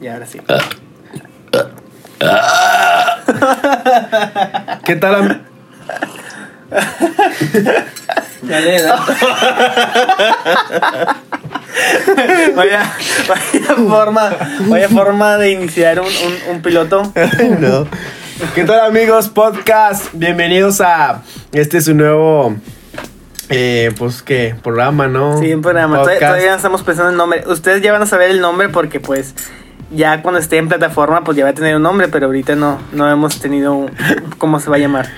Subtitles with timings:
[0.00, 0.40] Y ahora sí.
[4.84, 5.14] ¿Qué tal?
[5.14, 5.42] am-
[8.42, 9.04] Ya le da.
[12.56, 12.92] vaya,
[13.28, 14.30] vaya forma,
[14.68, 17.12] vaya forma de iniciar un, un, un piloto.
[17.60, 17.86] no.
[18.54, 19.28] ¿Qué tal amigos?
[19.28, 20.06] Podcast.
[20.12, 21.22] Bienvenidos a
[21.52, 22.56] este es su nuevo
[23.48, 25.38] eh, pues qué programa, ¿no?
[25.38, 25.98] Sí, un programa.
[25.98, 26.30] Todavía, Podcast.
[26.32, 27.44] todavía no estamos pensando en nombre.
[27.46, 29.34] Ustedes ya van a saber el nombre porque pues
[29.90, 32.78] ya cuando esté en plataforma pues ya va a tener un nombre, pero ahorita no,
[32.92, 33.90] no hemos tenido un-
[34.38, 35.08] cómo se va a llamar.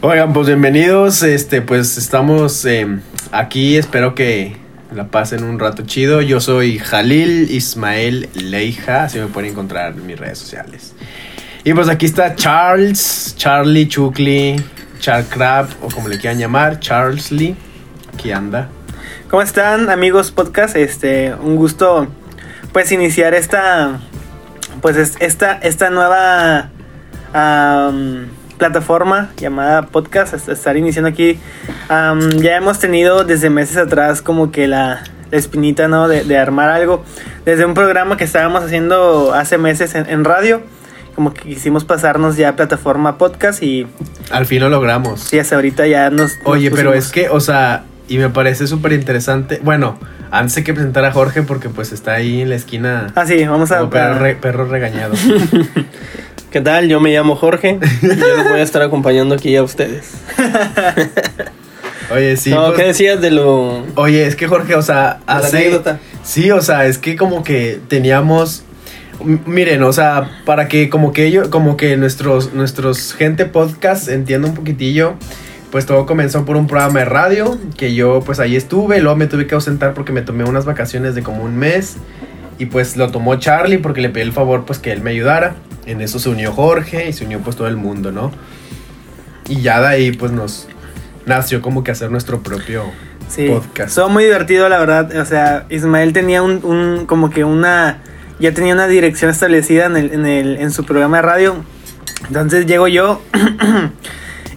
[0.00, 1.22] Oigan, pues bienvenidos.
[1.22, 2.86] Este, pues estamos eh,
[3.32, 3.76] aquí.
[3.76, 4.56] Espero que
[4.94, 6.22] la pasen un rato chido.
[6.22, 9.04] Yo soy Jalil Ismael Leija.
[9.04, 10.94] Así me pueden encontrar en mis redes sociales.
[11.64, 14.56] Y pues aquí está Charles, Charlie Chukli,
[15.00, 17.56] Char Crab, o como le quieran llamar, Charles Lee.
[18.14, 18.68] Aquí anda.
[19.28, 20.76] ¿Cómo están, amigos podcast?
[20.76, 22.06] Este, un gusto
[22.78, 23.98] pues iniciar esta
[24.80, 26.70] pues es- esta esta nueva
[28.56, 31.40] plataforma llamada podcast, es- estar iniciando aquí.
[31.88, 36.06] Ya hemos tenido desde meses atrás como que la, la espinita, ¿no?
[36.06, 37.04] De, de armar algo.
[37.44, 40.60] Desde un programa que estábamos haciendo hace meses en, en radio,
[41.16, 43.88] como que quisimos pasarnos ya a plataforma podcast y,
[44.30, 45.32] Al fin lo logramos.
[45.32, 46.36] y hasta ahorita ya nos...
[46.36, 49.60] nos Oye, pero pusimos- es que, o sea, y me parece súper interesante.
[49.62, 49.98] Bueno,
[50.30, 53.44] antes hay que presentar a Jorge porque pues está ahí en la esquina Ah, sí,
[53.46, 53.88] vamos a...
[53.90, 55.14] perro, re- perro regañado.
[56.50, 56.88] ¿Qué tal?
[56.88, 57.78] Yo me llamo Jorge.
[58.02, 60.12] Yo los voy a estar acompañando aquí a ustedes.
[62.10, 62.50] Oye, sí.
[62.50, 63.84] no, pues- ¿qué decías de lo.
[63.96, 65.58] Oye, es que Jorge, o sea, La hace...
[65.58, 65.98] anécdota.
[66.22, 68.64] Sí, o sea, es que como que teníamos...
[69.46, 74.46] Miren, o sea, para que como que ellos, como que nuestros, nuestros gente podcast entienda
[74.48, 75.14] un poquitillo,
[75.70, 79.26] pues todo comenzó por un programa de radio, que yo pues ahí estuve, luego me
[79.26, 81.96] tuve que ausentar porque me tomé unas vacaciones de como un mes,
[82.58, 85.54] y pues lo tomó Charlie porque le pedí el favor pues que él me ayudara,
[85.86, 88.32] en eso se unió Jorge y se unió pues todo el mundo, ¿no?
[89.48, 90.66] Y ya de ahí pues nos
[91.26, 92.84] nació como que hacer nuestro propio
[93.28, 93.90] Sí, podcast.
[93.90, 95.14] Estuvo muy divertido, la verdad.
[95.20, 97.98] O sea, Ismael tenía un, un- como que una,
[98.40, 101.56] ya tenía una dirección establecida en, el, en, el, en su programa de radio.
[102.26, 103.20] Entonces llego yo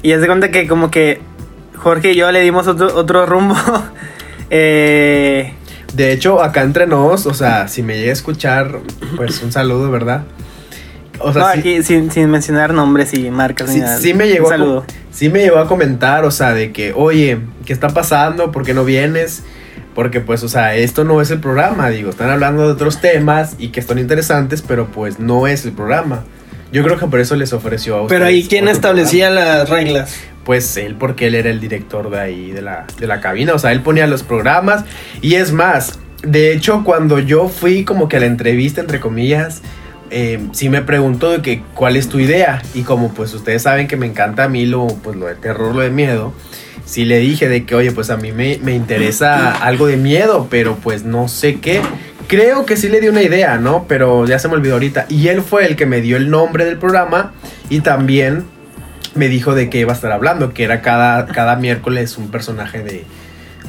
[0.02, 1.22] y haz de cuenta que como que
[1.76, 3.56] Jorge y yo le dimos otro, otro rumbo.
[4.50, 5.54] eh,
[5.94, 8.80] De hecho, acá entre nos, o sea, si me llega a escuchar,
[9.18, 10.24] pues un saludo, ¿verdad?
[11.20, 13.98] O sea, no, sí, aquí sin, sin mencionar nombres y marcas sí- ni nada.
[14.00, 14.86] sí me llegó Un a, saludo.
[15.12, 18.52] sí me llegó a comentar, o sea, de que, oye, ¿qué está pasando?
[18.52, 19.44] ¿Por qué no vienes?
[19.94, 23.56] Porque, pues, o sea, esto no es el programa, digo, están hablando de otros temas
[23.60, 26.24] y que son interesantes, pero pues no es el programa.
[26.72, 28.20] Yo creo que por eso les ofreció a ustedes.
[28.20, 30.20] Pero ahí, ¿quién establecía las reglas?
[30.46, 33.60] Pues él, porque él era el director de ahí, de la, de la cabina, o
[33.60, 34.86] sea, él ponía los programas.
[35.22, 39.62] Y es más, de hecho, cuando yo fui como que a la entrevista, entre comillas,
[40.12, 42.62] eh, sí me preguntó de que cuál es tu idea.
[42.74, 45.76] Y como pues ustedes saben que me encanta a mí lo, pues, lo de terror,
[45.76, 46.34] lo de miedo,
[46.86, 50.48] sí le dije de que, oye, pues a mí me, me interesa algo de miedo,
[50.50, 51.82] pero pues no sé qué.
[52.32, 53.88] Creo que sí le di una idea, ¿no?
[53.90, 55.06] Pero ya se me olvidó ahorita.
[55.10, 57.34] Y él fue el que me dio el nombre del programa
[57.70, 58.46] y también
[59.16, 62.84] me dijo de qué iba a estar hablando, que era cada, cada miércoles un personaje
[62.84, 63.04] de,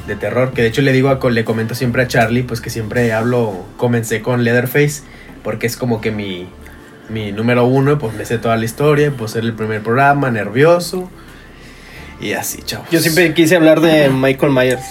[0.07, 0.53] de terror.
[0.53, 4.21] Que de hecho le digo, le comento siempre a Charlie, pues que siempre hablo, comencé
[4.21, 5.03] con Leatherface,
[5.43, 6.47] porque es como que mi,
[7.09, 11.11] mi número uno, pues me sé toda la historia, pues era el primer programa, nervioso.
[12.21, 12.87] Y así, chavos.
[12.91, 14.85] Yo siempre quise hablar de Michael Myers.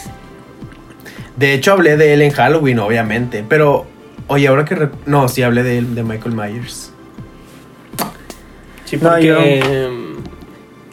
[1.37, 3.45] De hecho, hablé de él en Halloween, obviamente.
[3.49, 3.87] Pero,
[4.27, 4.89] oye, ahora que...
[5.07, 6.93] No, sí hablé de él, de Michael Myers.
[8.85, 9.27] Sí, No, porque.
[9.27, 10.17] yo- em,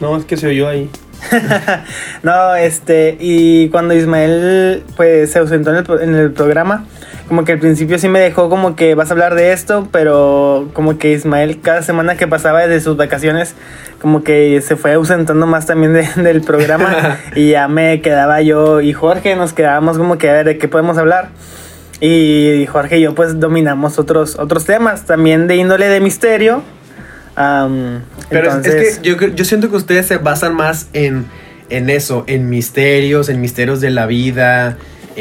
[0.00, 0.88] No, es que se oyó ahí.
[2.22, 6.86] No, este, y cuando Ismael pues se ausentó en el, en el programa,
[7.30, 10.68] como que al principio sí me dejó como que vas a hablar de esto, pero
[10.74, 13.54] como que Ismael cada semana que pasaba de sus vacaciones,
[14.02, 18.80] como que se fue ausentando más también de- del programa y ya me quedaba yo
[18.80, 21.28] y Jorge, nos quedábamos como que a ver de qué podemos hablar.
[22.00, 26.62] Y Jorge y yo pues dominamos otros, otros temas, también de índole de misterio.
[27.36, 31.26] Am, Pero es- entonces, es que yo, yo siento que ustedes se basan más en,
[31.68, 34.76] en eso, en misterios, en misterios de la vida,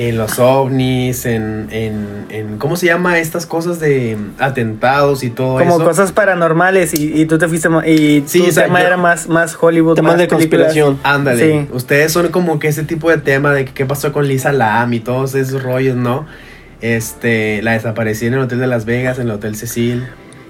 [0.08, 5.60] en los ovnis, en, en, en- ¿cómo se llama estas cosas de atentados y todo
[5.60, 5.84] como eso?
[5.84, 8.98] cosas paranormales y, y tú te fuiste y Sí, tu o sea, tema yo- era
[8.98, 10.68] más, más Hollywood Temas más de películas.
[10.68, 11.00] conspiración.
[11.04, 11.68] Ándale, Sí.
[11.74, 14.94] ustedes son como que ese tipo de tema de que qué pasó con Lisa Lam
[14.94, 16.26] y todos esos rollos, ¿no?
[16.82, 20.08] Este, la desaparecí en el Hotel de Las Vegas, en el Hotel Cecil.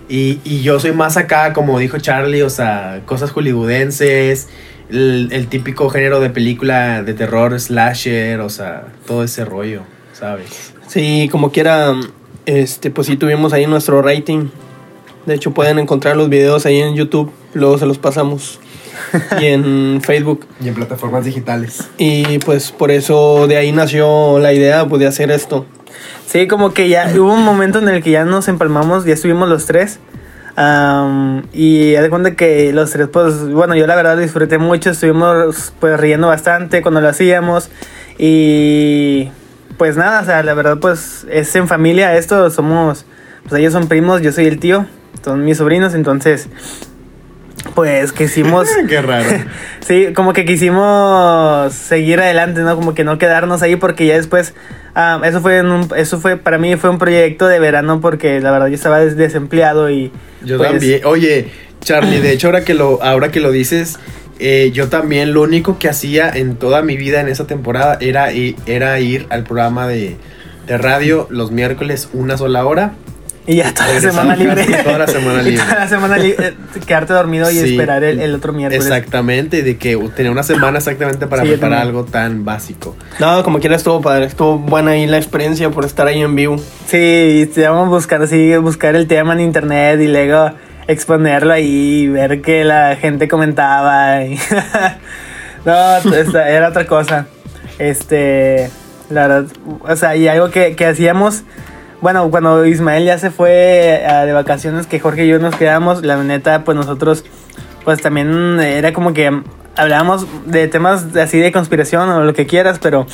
[0.07, 4.47] Y, y yo soy más acá, como dijo Charlie, o sea, cosas hollywoodenses,
[4.89, 9.81] el, el típico género de película de terror, slasher, o sea, todo ese rollo,
[10.13, 10.73] ¿sabes?
[10.87, 11.93] Sí, como quiera.
[12.45, 14.47] este, pues sí tuvimos ahí nuestro rating.
[15.25, 18.59] De hecho, pueden encontrar los videos ahí en YouTube, luego se los pasamos.
[19.39, 20.47] y en Facebook.
[20.63, 21.87] Y en plataformas digitales.
[21.97, 25.65] Y pues por eso de ahí nació la idea pues, de hacer esto.
[26.25, 29.49] Sí, como que ya hubo un momento en el que ya nos empalmamos, ya estuvimos
[29.49, 29.99] los tres.
[30.59, 35.73] Am, y haz cuenta que los tres, pues, bueno, yo la verdad disfruté mucho, estuvimos
[35.79, 37.69] pues riendo bastante cuando lo hacíamos.
[38.17, 39.31] Y
[39.77, 43.05] pues nada, o sea, la verdad, pues es en familia esto, somos,
[43.47, 44.85] pues ellos son primos, yo soy el tío,
[45.23, 46.49] son mis sobrinos, entonces,
[47.75, 48.67] pues quisimos.
[48.87, 49.29] Qué raro.
[49.81, 52.75] Sí, como que quisimos seguir adelante, ¿no?
[52.75, 54.53] Como que no quedarnos ahí porque ya después,
[54.93, 58.39] ah, eso fue en un- eso fue, para mí fue un proyecto de verano porque
[58.39, 60.11] la verdad yo estaba des- desempleado y...
[60.43, 61.01] Yo pues, también.
[61.05, 61.47] Oye,
[61.81, 63.97] Charlie, de hecho, ahora que lo, ahora que lo dices,
[64.39, 68.29] eh, yo también lo único que hacía en toda mi vida en esa temporada era,
[68.31, 70.17] era ir al programa de,
[70.67, 72.93] de radio los miércoles una sola hora.
[73.51, 74.63] Y ya toda la semana libre.
[74.83, 75.63] toda la semana libre.
[75.63, 76.53] toda la semana libre,
[76.85, 77.71] quedarte dormido y Sí.
[77.71, 78.85] esperar el, el otro miércoles.
[78.85, 82.95] Exactamente, de que tenía una semana exactamente para Sí, preparar algo tan básico.
[83.17, 86.57] No, como quiera estuvo padre, estuvo buena ahí la experiencia por estar ahí en vivo.
[86.85, 90.51] Sí, te vamos a buscar así, buscar el tema en internet y luego
[90.87, 94.25] exponerlo ahí y ver que la gente comentaba.
[94.25, 94.37] y-
[95.65, 97.25] no, esta- era otra cosa.
[97.79, 98.69] Este,
[99.09, 99.45] la verdad,
[99.81, 101.43] o sea, y algo que, que hacíamos,
[102.01, 106.03] bueno, cuando Ismael ya se fue a- de vacaciones, que Jorge y yo nos quedamos,
[106.05, 107.25] la neta, pues nosotros,
[107.83, 109.41] pues también era como que
[109.75, 113.05] hablábamos de temas así de conspiración o lo que quieras, pero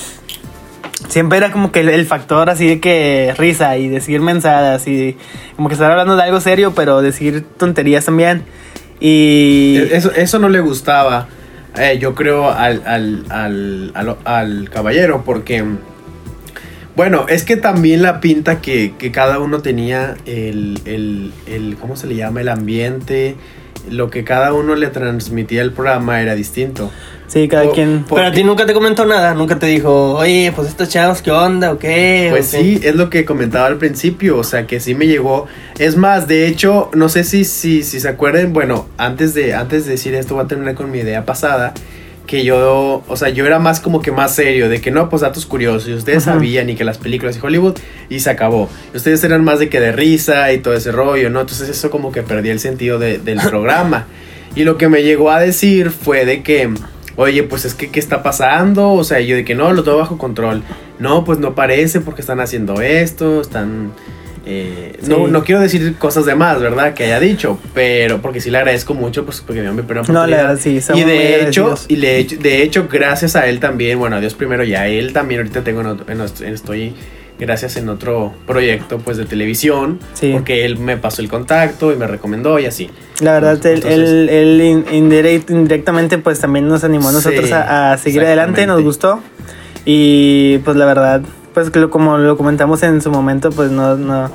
[1.09, 5.17] siempre era como que el, el factor así de que risa y decir mensadas y
[5.55, 8.43] como que estar hablando de algo serio, pero decir tonterías también.
[8.99, 11.27] Y E- Eso, eso no le gustaba,
[11.77, 15.63] eh, yo creo, al, al, al- al caballero, porque,
[16.95, 21.95] bueno, es que también la pinta que, que cada uno tenía, el, el, el, ¿cómo
[21.95, 22.41] se le llama?
[22.41, 23.35] El ambiente,
[23.89, 26.91] lo que cada uno le transmitía al programa era distinto.
[27.27, 28.05] sí, cada quien...
[28.07, 31.31] Pero a ti nunca te comentó nada, nunca te dijo, oye, pues estos chavos, ¿qué
[31.31, 31.73] onda?
[31.73, 32.29] ¿O qué?
[32.31, 32.63] Pues ¿O qué?".
[32.63, 35.47] sí, es lo que comentaba al principio, o sea que sí me llegó.
[35.77, 39.85] Es más, de hecho, no sé si, si, si se acuerdan, bueno, antes de, antes
[39.85, 41.73] de decir esto voy a terminar con mi idea pasada,
[42.25, 45.21] que yo, o sea, yo era más como que más serio, de que no, pues
[45.21, 46.33] datos curiosos, y ustedes Ajá.
[46.35, 47.77] sabían y que las películas de Hollywood,
[48.09, 48.69] y se acabó.
[48.93, 51.41] Y ustedes eran más de que de risa y todo ese rollo, ¿no?
[51.41, 54.07] Entonces eso como que perdí el sentido de- del programa.
[54.55, 56.69] Y lo que me llegó a decir fue de que,
[57.17, 58.91] oye, pues es que, ¿qué está pasando?
[58.93, 60.63] O sea, yo de que no, lo tengo bajo control.
[60.97, 63.91] No, pues no parece porque están haciendo esto, están...
[64.45, 65.31] eh, no, Sí.
[65.31, 66.93] no quiero decir cosas de más, ¿verdad?
[66.93, 70.05] Que haya dicho, pero porque sí le agradezco mucho, pues porque me dio mi primera
[70.07, 70.47] No, la oportunidad.
[70.49, 74.17] verdad, sí, Y de hecho, y de hecho, de hecho, gracias a él también, bueno,
[74.17, 76.93] a Dios primero y a él también, ahorita tengo en otro- en otro- estoy
[77.37, 80.29] gracias en otro proyecto pues de televisión, Sí.
[80.31, 82.89] porque él me pasó el contacto y me recomendó y así.
[83.19, 87.47] La verdad, él, Entonces- él- él in- indirect- indirectamente pues también nos animó a nosotros
[87.47, 89.21] Sí, a, a seguir adelante, nos gustó.
[89.83, 91.21] Y pues la verdad,
[91.55, 94.29] pues lo- como lo comentamos en su momento, pues no, no.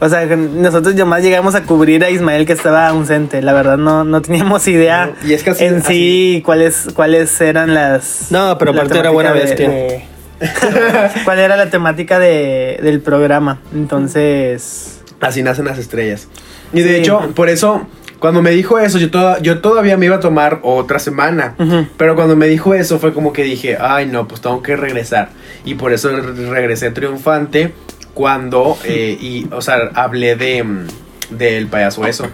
[0.00, 3.42] O sea, nosotros ya más llegamos a cubrir a Ismael que estaba ausente.
[3.42, 7.74] La verdad no, no teníamos idea Y es que así- en sí cuáles, cuáles eran
[7.74, 8.30] las...
[8.30, 9.68] No, pero la aparte era buena de- bestia.
[9.68, 10.04] de-
[11.24, 13.58] ¿Cuál era la temática de, del programa?
[13.74, 15.00] Entonces...
[15.20, 16.28] Así nacen las estrellas.
[16.72, 16.94] Y de Sí.
[17.00, 17.88] hecho, por eso,
[18.18, 21.54] cuando me dijo eso, yo, toda- yo todavía me iba a tomar otra semana.
[21.96, 25.30] Pero cuando me dijo eso fue como que dije, ay no, pues tengo que regresar.
[25.64, 27.72] Y por eso re- regresé triunfante
[28.14, 30.86] cuando, eh, y, o sea, hablé de, mm,
[31.30, 32.26] del payaso eso.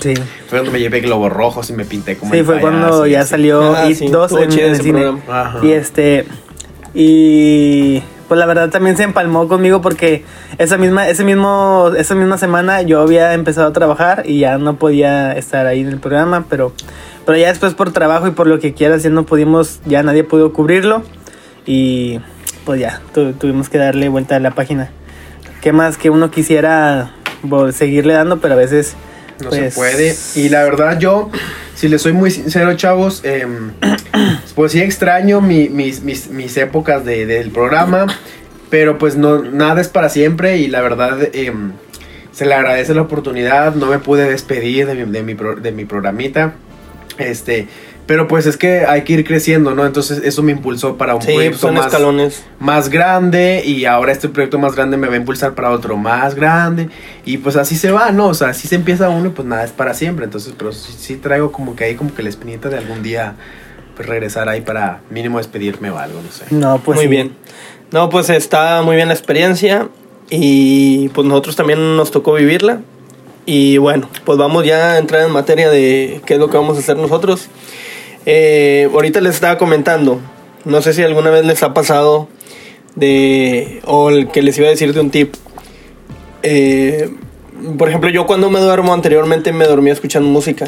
[0.00, 0.14] Sí.
[0.48, 3.06] Fue cuando me llevé globos rojos y me pinté como Sí, el fue payaso cuando
[3.06, 3.30] ya así.
[3.30, 5.12] salió Ah, It sí, 2 estuvo en, en el cine.
[5.62, 6.26] Y este.
[6.94, 10.24] Y pues la verdad también se empalmó conmigo porque
[10.58, 14.76] esa misma, ese mismo, esa misma semana yo había empezado a trabajar y ya no
[14.76, 16.72] podía estar ahí en el programa, pero,
[17.24, 20.24] pero ya después por trabajo y por lo que quieras ya no pudimos, ya nadie
[20.24, 21.02] pudo cubrirlo
[21.66, 22.20] y
[22.64, 24.90] pues ya tu- tuvimos que darle vuelta a la página.
[25.60, 27.12] ¿Qué más que uno quisiera
[27.72, 28.94] seguirle dando, pero a veces
[29.42, 30.16] No pues, se puede.
[30.34, 31.30] Y la verdad, yo,
[31.74, 33.70] si les soy muy sincero, chavos, em,
[34.56, 38.06] pues sí extraño mi- mis, mis, mis épocas de- del programa.
[38.70, 40.56] Pero pues no, nada es para siempre.
[40.56, 41.70] Y la verdad, em,
[42.32, 43.76] se le agradece la oportunidad.
[43.76, 46.54] No me pude despedir de mi, de mi, pro- de mi programita.
[47.18, 47.68] Este.
[48.06, 49.84] Pero pues es que hay que ir creciendo, ¿no?
[49.84, 52.44] Entonces eso me impulsó para un Sí, pues proyecto son más, escalones.
[52.60, 56.36] más grande y ahora este proyecto más grande me va a impulsar para otro más
[56.36, 56.88] grande
[57.24, 58.26] y pues así se va, ¿no?
[58.28, 60.94] O sea, así se empieza uno y pues nada es para siempre, entonces pero sí,
[60.96, 63.34] sí traigo como que ahí como que la espinita de algún día
[63.96, 66.44] pues regresar ahí para mínimo despedirme o algo, no sé.
[66.50, 67.10] no, pues muy sí.
[67.10, 67.34] bien.
[67.90, 69.88] No, pues está muy bien la experiencia.
[70.30, 72.80] y pues nosotros también nos tocó vivirla.
[73.46, 76.76] Y bueno, pues vamos ya a entrar en materia de qué es lo que vamos
[76.76, 77.48] a hacer nosotros.
[78.26, 80.20] Eh, ahorita les estaba comentando,
[80.64, 82.28] no sé si alguna vez les ha pasado
[82.96, 85.34] de, o el que les iba a decir de un tip.
[86.42, 87.08] Eh,
[87.78, 90.66] por ejemplo, yo cuando me duermo anteriormente me dormía escuchando música.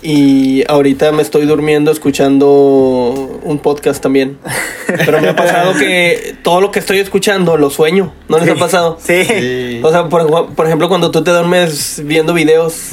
[0.00, 4.38] Y ahorita me estoy durmiendo escuchando un podcast también.
[4.86, 8.12] Pero me ha pasado que todo lo que estoy escuchando lo sueño.
[8.28, 8.98] ¿No les ha pasado?
[9.00, 9.24] Sí.
[9.24, 9.80] Sí.
[9.82, 12.90] O sea, por, por ejemplo, cuando tú te duermes viendo videos.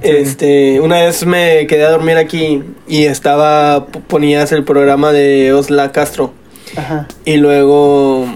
[0.00, 5.92] Este, una vez me quedé a dormir aquí y estaba, ponías el programa de Osla
[5.92, 6.32] Castro.
[6.76, 7.06] Ajá.
[7.24, 8.26] Y luego,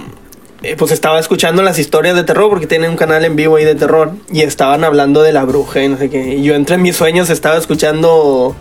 [0.63, 3.65] eh, pues estaba escuchando las historias de terror, porque tiene un canal en vivo ahí
[3.65, 4.13] de terror.
[4.33, 6.35] Y estaban hablando de la bruja y no sé qué.
[6.35, 8.55] Y yo entre mis sueños estaba escuchando.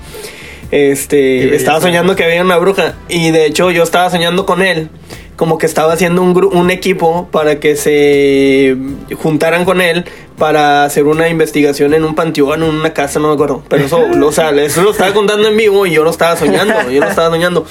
[0.72, 2.96] Este, estaba soñando que había una bruja.
[3.08, 4.90] Y de hecho, yo estaba soñando con él.
[5.36, 8.78] Como que estaba haciendo un, un equipo para que se
[9.22, 10.06] juntaran con él
[10.38, 13.62] para hacer una investigación en un panteón, en una casa, no me acuerdo.
[13.68, 16.38] Pero eso, lo- o sea, eso lo estaba contando en vivo y yo lo estaba
[16.38, 16.74] soñando.
[16.90, 17.66] Yo lo estaba soñando.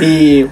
[0.00, 0.46] Y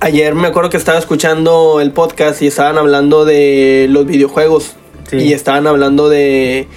[0.00, 4.74] ayer me acuerdo que estaba escuchando el podcast y estaban hablando de los videojuegos.
[5.10, 5.16] Sí.
[5.16, 6.68] Y estaban hablando de,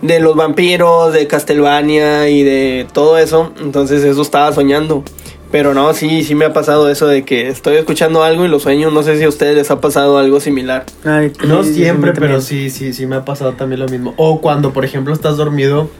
[0.00, 3.52] de los vampiros, de Castlevania y de todo eso.
[3.60, 5.04] Entonces eso estaba soñando.
[5.50, 8.60] Pero no, sí, sí me ha pasado eso de que estoy escuchando algo y lo
[8.60, 8.92] sueño.
[8.92, 10.86] No sé si a ustedes les ha pasado algo similar.
[11.04, 14.14] Ay, No sí, siempre, pero sí, sí, sí me ha pasado también lo mismo.
[14.16, 15.90] O cuando, por ejemplo, estás dormido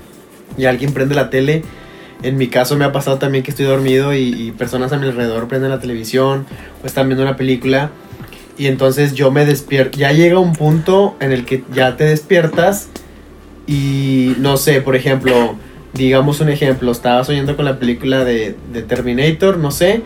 [0.56, 1.64] y alguien prende la tele.
[2.22, 5.48] En mi caso me ha pasado también que estoy dormido y, personas a mi alrededor
[5.48, 6.46] prenden la televisión
[6.82, 7.90] o están viendo una película.
[8.58, 9.98] Y entonces yo me despierto.
[9.98, 12.88] Ya llega un punto en el que ya te despiertas
[13.66, 15.56] y no sé, por ejemplo,
[15.94, 20.02] digamos un ejemplo, estaba soñando con la película de, de Terminator, no sé,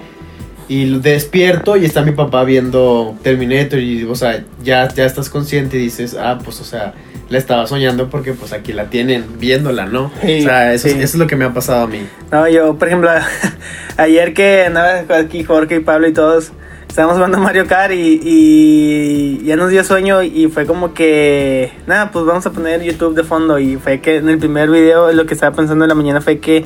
[0.69, 5.77] y despierto y está mi papá viendo Terminator y, o sea, ya, ya estás consciente
[5.77, 6.95] y dices, ah, pues, o sea,
[7.29, 10.11] la estaba soñando porque pues aquí la tienen viéndola, ¿no?
[10.23, 10.95] Sí, o sea, eso, sí.
[10.95, 12.07] eso es lo que me ha pasado a mí.
[12.31, 13.11] No, yo, por ejemplo,
[13.97, 16.53] ayer que andaba aquí Jorge y Pablo y todos,
[16.89, 22.11] estábamos jugando Mario Kart y, y ya nos dio sueño y fue como que, nada,
[22.11, 25.27] pues vamos a poner YouTube de fondo y fue que en el primer video lo
[25.27, 26.65] que estaba pensando en la mañana fue que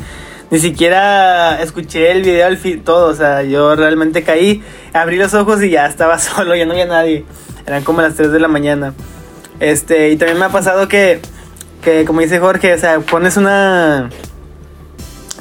[0.51, 4.63] ni siquiera escuché el video al fin, todo, o sea, yo realmente caí,
[4.93, 7.25] abrí los ojos y ya estaba solo, ya no había nadie,
[7.67, 8.95] eran como las 3 de la mañana.
[9.61, 11.21] Este, y también me ha pasado que,
[11.83, 14.09] que como dice Jorge, o sea, pones una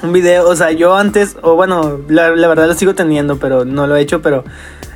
[0.04, 3.66] un video, o sea, yo antes, o bueno, la, la verdad lo sigo teniendo, pero
[3.66, 4.44] no lo he hecho, pero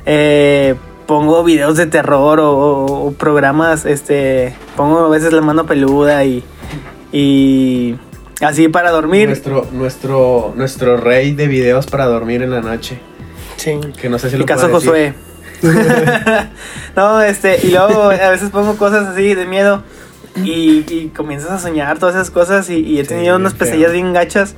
[0.06, 0.74] eh,
[1.06, 6.24] pongo videos de terror o, o- o programas, este, pongo a veces la mano peluda
[6.24, 6.44] y,
[7.12, 7.96] y
[8.44, 9.28] así para dormir.
[9.28, 12.98] Nuestro, nuestro, nuestro rey de videos para dormir en la noche.
[13.56, 13.78] Sí.
[14.00, 15.14] Que no sé si lo caso puedo decir.
[15.14, 15.32] Josué.
[16.96, 19.82] no, este, y luego a veces pongo cosas así de miedo
[20.36, 23.92] y, y comienzas a soñar todas esas cosas y, y he Sí, tenido unas pesadillas
[23.92, 24.54] bien gachas.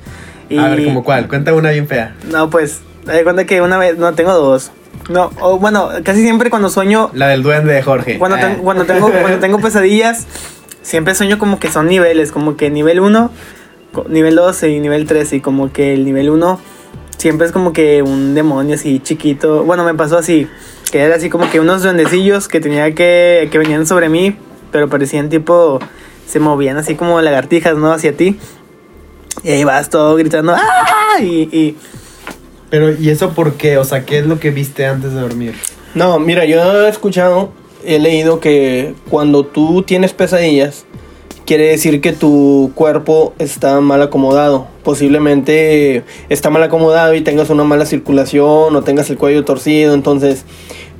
[0.49, 1.27] Y, A ver, ¿como cuál?
[1.27, 2.15] Cuenta una bien fea.
[2.31, 4.71] No, pues, me cuenta que una vez, no, tengo dos.
[5.09, 8.17] No, o bueno, casi siempre cuando sueño, La del duende de Jorge.
[8.17, 8.41] cuando, Ah.
[8.41, 10.25] ten- cuando, tengo, cuando tengo pesadillas,
[10.81, 13.31] siempre sueño como que son niveles, como que nivel 1,
[14.09, 16.59] nivel 2 y nivel 3, y como que el nivel 1
[17.17, 19.63] siempre es como que un demonio así chiquito.
[19.63, 20.47] Bueno, me pasó así,
[20.91, 24.35] que era así como que unos duendecillos que tenía que, que venían sobre mí,
[24.71, 25.79] pero parecían tipo,
[26.27, 27.91] se movían así como lagartijas, ¿no?
[27.91, 28.37] Hacia ti.
[29.43, 31.19] Y ahí vas todo gritando, ¡ah!
[31.21, 31.77] Y, y
[32.69, 33.77] Pero, ¿y eso por qué?
[33.77, 35.55] O sea, ¿qué es lo que viste antes de dormir?
[35.93, 37.51] No, mira, yo he escuchado,
[37.85, 40.85] he leído que cuando tú tienes pesadillas,
[41.45, 44.67] quiere decir que tu cuerpo está mal acomodado.
[44.83, 49.93] Posiblemente está mal acomodado y tengas una mala circulación o tengas el cuello torcido.
[49.93, 50.45] Entonces,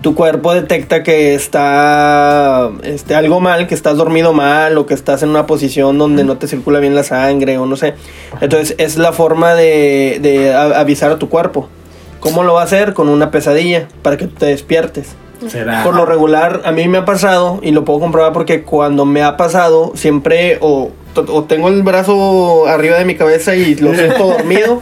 [0.01, 5.23] tu cuerpo detecta que está este, algo mal, que estás dormido mal o que estás
[5.23, 7.95] en una posición donde no te circula bien la sangre o no sé.
[8.39, 11.69] Entonces, es la forma de, de avisar a tu cuerpo.
[12.19, 12.93] ¿Cómo lo va a hacer?
[12.93, 15.15] Con una pesadilla para que te despiertes.
[15.47, 15.83] Será.
[15.83, 19.23] Por lo regular, a mí me ha pasado, y lo puedo comprobar porque cuando me
[19.23, 24.27] ha pasado, siempre o, o tengo el brazo arriba de mi cabeza y lo siento
[24.27, 24.79] dormido.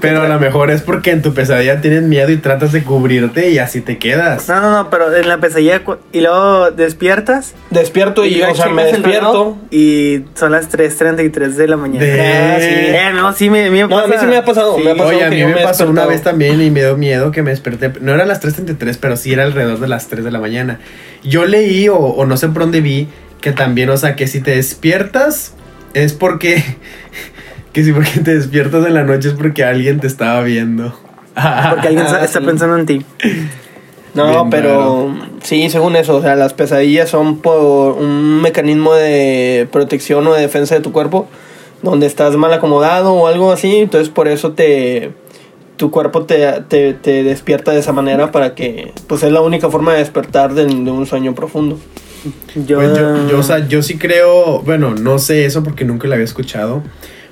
[0.00, 3.48] Pero a lo mejor es porque en tu pesadilla tienes miedo y tratas de cubrirte
[3.50, 4.46] y así te quedas.
[4.48, 5.82] No, no, no, pero en la pesadilla
[6.12, 9.56] y luego despiertas Despierto y, ya o sea, me despierto.
[9.70, 12.04] y son las 3.33 de la mañana.
[12.04, 12.66] De- Ah, sí.
[12.68, 15.08] Eh, no, sí me, me No, a mí sí me ha pasado, me ha pasado
[15.16, 17.50] Oye, a mí me me pasó una vez también y me dio miedo que me
[17.50, 17.90] desperté.
[18.00, 20.78] No eran las 3.33, pero sí era alrededor de las 3 de la mañana.
[21.24, 23.08] Yo leí o, o no sé por dónde vi
[23.46, 25.54] que también, o sea, que si te despiertas
[25.94, 26.64] es porque...
[27.72, 30.98] Que si porque te despiertas en la noche es porque alguien te estaba viendo.
[31.34, 32.44] Porque alguien Ah, está sí.
[32.44, 33.04] pensando en ti.
[34.14, 39.68] No, Bien pero sí, según eso, o sea, las pesadillas son por un mecanismo de
[39.70, 41.28] protección o de defensa de tu cuerpo,
[41.82, 45.12] donde estás mal acomodado o algo así, entonces por eso te
[45.76, 49.68] tu cuerpo te, te, te despierta de esa manera para que, pues es la única
[49.70, 51.78] forma de despertar de, de un sueño profundo.
[52.54, 56.08] Yo, Pues yo, yo, o sea, yo sí creo, bueno, no sé eso porque nunca
[56.08, 56.82] lo había escuchado,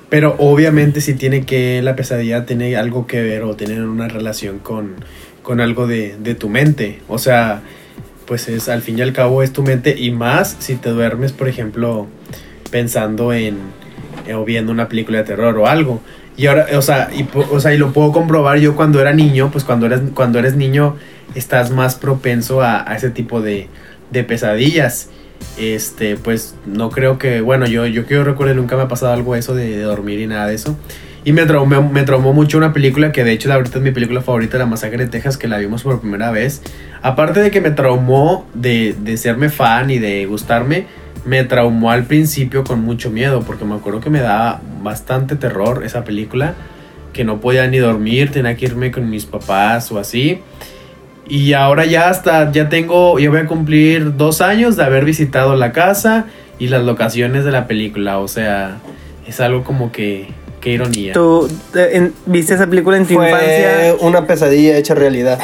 [0.09, 4.59] pero obviamente sí tiene que, la pesadilla tiene algo que ver o tiene una relación
[4.59, 4.95] con,
[5.41, 6.99] con algo de, de tu mente.
[7.07, 7.61] O sea,
[8.25, 11.31] pues es, al fin y al cabo es tu mente y más si te duermes,
[11.31, 12.07] por ejemplo,
[12.71, 13.57] pensando en,
[14.35, 16.01] o viendo una película de terror o algo.
[16.37, 19.51] Y ahora, o sea, y, o sea, y lo puedo comprobar yo cuando era niño,
[19.51, 20.97] pues cuando eres, cuando eres niño
[21.33, 23.67] estás más propenso a, a ese tipo de,
[24.11, 25.09] de pesadillas.
[25.57, 29.35] Este, pues no creo que, bueno, yo, yo que yo nunca me ha pasado algo
[29.35, 30.77] eso de, de dormir y nada de eso.
[31.25, 34.21] Y me traumó, me traumó mucho una película que de hecho ahorita es mi película
[34.21, 36.61] favorita, La Masacre de Texas, que la vimos por primera vez.
[37.01, 40.85] Aparte de que me traumó de, de serme fan y de gustarme,
[41.25, 45.83] me traumó al principio con mucho miedo, porque me acuerdo que me daba bastante terror
[45.83, 46.53] esa película,
[47.11, 50.41] que no podía ni dormir, tenía que irme con mis papás o así.
[51.27, 55.55] Y ahora ya hasta, ya tengo, ya voy a cumplir dos años de haber visitado
[55.55, 56.25] la casa
[56.59, 58.77] y las locaciones de la película, o sea,
[59.27, 60.27] es algo como que,
[60.65, 61.13] qué ironía.
[61.13, 63.95] ¿Tú en- viste esa película en tu Fue infancia?
[64.01, 65.37] una pesadilla hecha realidad.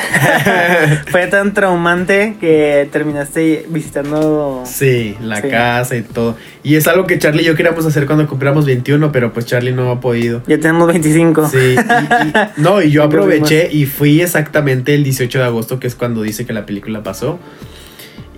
[1.11, 4.63] Fue tan traumante que terminaste visitando...
[4.65, 5.47] Sí, la Sí.
[5.49, 6.35] casa y todo.
[6.63, 9.71] Y es algo que Charlie y yo queríamos hacer cuando cumpliéramos 21, pero pues Charlie
[9.73, 10.41] no ha podido.
[10.47, 11.49] Ya tenemos 25.
[11.49, 15.85] Sí, y- y- no, y yo aproveché y fui exactamente el 18 de agosto, que
[15.87, 17.39] es cuando dice que la película pasó.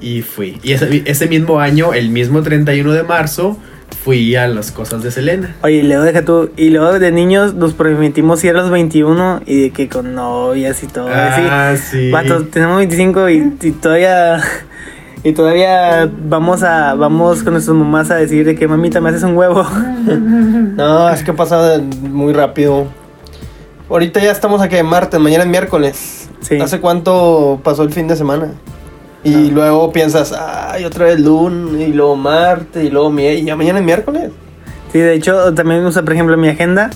[0.01, 0.59] Y fui.
[0.63, 3.57] Y ese, ese mismo año, el mismo 31 de marzo,
[3.93, 5.55] fui a las cosas de Selena.
[5.61, 6.51] Oye, y luego deja tú.
[6.57, 10.83] Y luego de niños nos prometimos ir a los 21 y de que con novias
[10.83, 11.07] y todo.
[11.09, 11.83] Ah, así.
[11.91, 12.11] sí.
[12.11, 14.41] Vatos, tenemos 25 y, y todavía.
[15.25, 19.23] Y todavía vamos a vamos con nuestras mamás a decir de que mamita me haces
[19.23, 19.65] un huevo.
[20.75, 22.87] No, es que pasa muy rápido.
[23.89, 26.29] Ahorita ya estamos aquí en martes, mañana es miércoles.
[26.41, 26.59] Sí.
[26.59, 28.49] ¿Hace cuánto pasó el fin de semana?
[29.23, 33.55] Y luego piensas, ay, otra vez lunes, y luego martes, y luego mi y ya
[33.55, 34.31] mañana es miércoles.
[34.91, 36.89] Sí, de hecho, también usa, por ejemplo, mi agenda.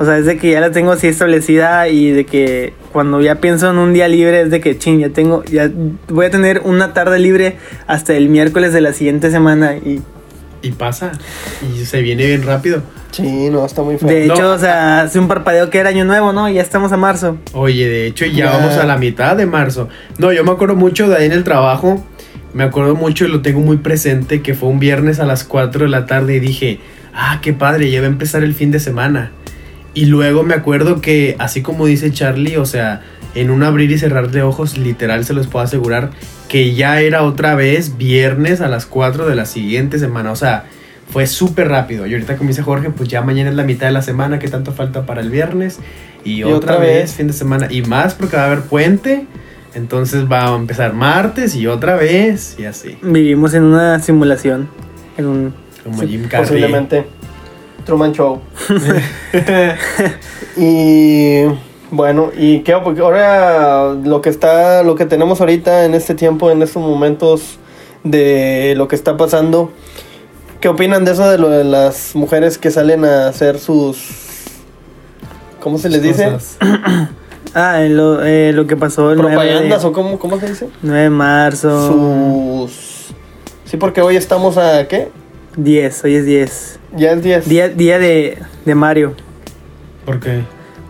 [0.00, 3.36] O sea, es de que ya la tengo así establecida y de que cuando ya
[3.36, 5.70] pienso en un día libre es de que, ching, ya tengo, ya
[6.08, 9.76] voy a tener una tarde libre hasta el miércoles de la siguiente semana.
[9.76, 10.02] Y
[10.62, 11.12] Y pasa.
[11.74, 12.82] Y se viene bien rápido.
[13.12, 14.08] Sí, no, está muy feo.
[14.08, 14.34] de No.
[14.34, 16.48] hecho, o sea, hace un parpadeo que era año nuevo, ¿no?
[16.48, 17.38] Y ya estamos a marzo.
[17.52, 18.50] Oye, de hecho ya Ya.
[18.52, 19.88] vamos a la mitad de marzo.
[20.18, 22.04] No, yo me acuerdo mucho de ahí en el trabajo.
[22.54, 25.84] Me acuerdo mucho y lo tengo muy presente que fue un viernes a las 4
[25.84, 26.80] de la tarde y dije,
[27.14, 29.30] ah, qué padre, ya va a empezar el fin de semana.
[29.94, 33.02] Y luego me acuerdo que, así como dice Charlie, o sea,
[33.34, 36.10] en un abrir y cerrar de ojos, literal se los puedo asegurar
[36.48, 40.32] que ya era otra vez viernes a las 4 de la siguiente semana.
[40.32, 40.64] O sea,
[41.10, 42.06] fue súper rápido.
[42.06, 44.48] Y ahorita como dice Jorge, pues ya mañana es la mitad de la semana, que
[44.48, 45.78] tanto falta para el viernes.
[46.24, 47.14] Y, otra, otra vez, vez.
[47.14, 47.68] fin de semana.
[47.70, 49.26] Y más porque va a haber puente.
[49.74, 52.96] Entonces va a empezar martes y otra vez y así.
[53.02, 54.68] Vivimos en una simulación.
[55.16, 55.54] En un...
[55.84, 56.46] Como Jim Carrey.
[56.46, 57.06] Posiblemente.
[57.84, 58.40] Truman Show.
[60.56, 61.44] y
[61.90, 66.50] bueno, y qué porque ahora lo que está, lo que tenemos ahorita en este tiempo,
[66.50, 67.58] en estos momentos
[68.04, 69.70] de lo que está pasando,
[70.60, 74.26] ¿qué opinan de eso de lo de las mujeres que salen a hacer sus
[75.60, 76.36] ¿cómo se les dice?
[77.54, 80.48] Ah, en lo, eh, lo que pasó el 9 Propagandas de, o cómo, cómo se
[80.48, 80.68] dice?
[80.82, 82.68] 9 de marzo.
[82.68, 82.98] Sus
[83.64, 85.08] Sí, porque hoy estamos a ¿qué?
[85.56, 86.80] 10, hoy es 10.
[86.96, 87.48] Ya es 10.
[87.48, 89.14] Día, día de, de Mario.
[90.04, 90.42] ¿Por qué?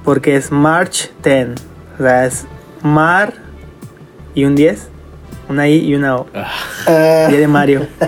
[0.08, 1.48] Porque es March 10.
[1.98, 2.46] O sea, es
[2.80, 3.34] Mar
[4.34, 4.88] y un 10.
[5.50, 6.26] Una I y una O.
[6.34, 7.86] Ah, Día de Mario.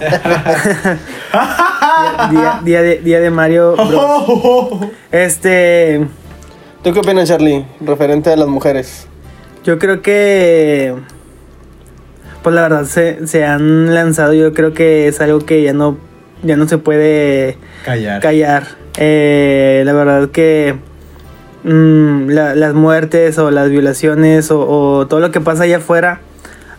[2.30, 4.86] día, día de, día de Mario Bros.
[5.12, 6.06] Este.
[6.82, 9.06] ¿Tú qué opinas, Charlie, referente a las mujeres?
[9.62, 10.94] Yo creo que.
[12.42, 14.32] Pues la verdad se, se han lanzado.
[14.32, 15.98] Yo creo que es algo que ya no,
[16.42, 18.22] ya no se puede Callar.
[18.22, 18.62] callar.
[18.96, 20.88] Eh, la verdad que
[21.64, 26.20] mm, la- las muertes o las violaciones o, o todo lo que pasa allá afuera,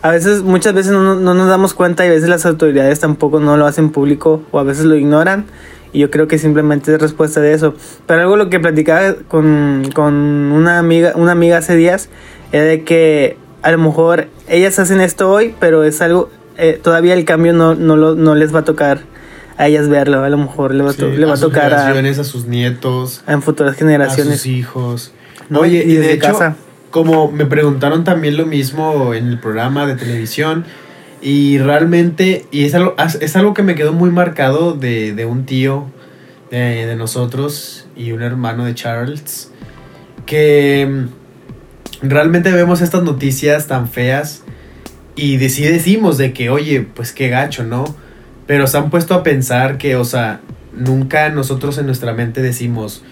[0.02, 3.38] a veces, muchas veces no, no nos damos cuenta y a veces las autoridades tampoco
[3.38, 5.44] no lo hacen público o a veces lo ignoran.
[5.92, 7.74] Y yo creo que simplemente es respuesta de eso.
[8.06, 12.08] Pero algo lo que platicaba con, con una amiga, una amiga hace días
[12.50, 17.12] era de que a lo mejor ellas hacen esto hoy, pero es algo, eh, todavía
[17.14, 19.00] el cambio no, no, lo- no les va a tocar
[19.58, 20.22] a ellas verlo.
[20.24, 22.24] A lo mejor le va, a to- Sí, le va a sus tocar a, a
[22.24, 24.36] sus nietos, en futuras a generaciones.
[24.38, 25.12] sus hijos.
[25.48, 25.60] ¿no?
[25.60, 26.56] Oye, y y de desde hecho, casa.
[26.90, 30.64] como me preguntaron también lo mismo en el programa de televisión.
[31.20, 35.46] Y realmente, y es algo, es algo que me quedó muy marcado de, de un
[35.46, 35.86] tío
[36.50, 39.50] de, de nosotros y un hermano de Charles.
[40.26, 44.42] Que mm, realmente vemos estas noticias tan feas
[45.14, 47.84] y sí decimos de que, oye, pues qué gacho, ¿no?
[48.52, 50.40] Pero se han puesto a pensar que, o sea,
[50.76, 53.02] nunca nosotros en nuestra mente decimos,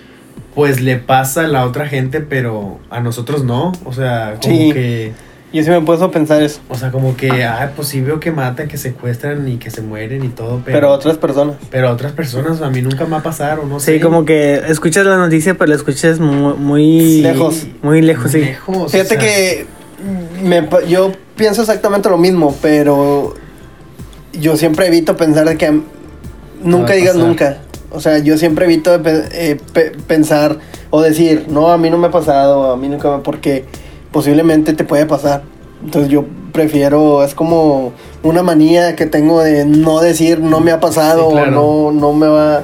[0.55, 3.73] pues le pasa a la otra gente, pero a nosotros no.
[3.87, 4.71] O sea, como Sí.
[4.75, 5.13] que,
[5.51, 6.61] Yo sí me he puesto a pensar eso.
[6.69, 9.81] o sea, como que, ay, pues sí veo que matan, que secuestran y que se
[9.81, 11.57] mueren y todo, pero, Pero, otras personas.
[11.71, 13.95] pero a otras personas a mí nunca me ha pasado, no sé.
[13.95, 17.67] Sí, como que escuchas la noticia, pero la escuchas muy, muy Lejos.
[17.81, 18.41] Muy lejos, sí.
[18.41, 19.67] Lejos, Fíjate o sea, que
[20.45, 23.35] me yo pienso exactamente lo mismo, pero
[24.33, 25.81] yo siempre evito pensar de que
[26.63, 27.29] nunca digas pasar.
[27.29, 27.59] nunca.
[27.93, 30.59] O sea, yo siempre evito de pe- eh, pe- pensar
[30.91, 33.23] o decir, no, a mí no me ha pasado, a mí nunca me...
[33.23, 33.65] Porque
[34.13, 35.43] posiblemente te puede pasar.
[35.85, 40.79] Entonces yo prefiero, es como una manía que tengo de no decir, no me ha
[40.81, 41.65] pasado, Sí, claro.
[41.65, 42.63] o no, no me va...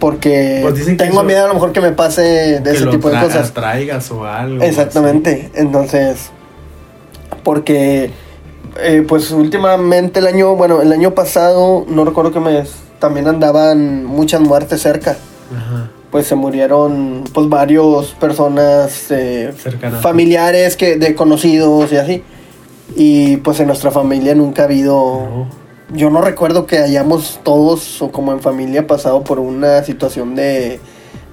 [0.00, 2.90] Porque Pues tengo eso- miedo a lo mejor que me pase de que ese lo
[2.90, 3.52] tipo de cosas.
[3.52, 4.64] traigas o algo.
[4.64, 5.50] Exactamente.
[5.54, 6.30] Entonces,
[7.44, 8.10] porque,
[8.80, 14.04] eh, pues últimamente el año, bueno, el año pasado, no recuerdo qué mes, también andaban
[14.04, 15.16] muchas muertes cerca.
[15.54, 15.90] Ajá.
[16.10, 20.02] Pues se murieron, pues, varios personas, eh, Cercanas.
[20.02, 22.22] familiares que, de conocidos y así.
[22.94, 24.94] Y pues en nuestra familia nunca ha habido...
[25.22, 25.46] No,
[25.96, 30.80] Yo no recuerdo que hayamos todos, o como en familia, pasado por una situación de,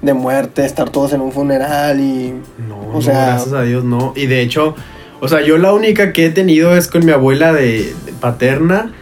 [0.00, 2.34] de muerte, estar todos en un funeral y...
[2.66, 4.14] no, O no, sea- gracias a Dios no.
[4.16, 4.74] Y de hecho,
[5.20, 8.92] o sea, yo la única que he tenido es con mi abuela de, paterna,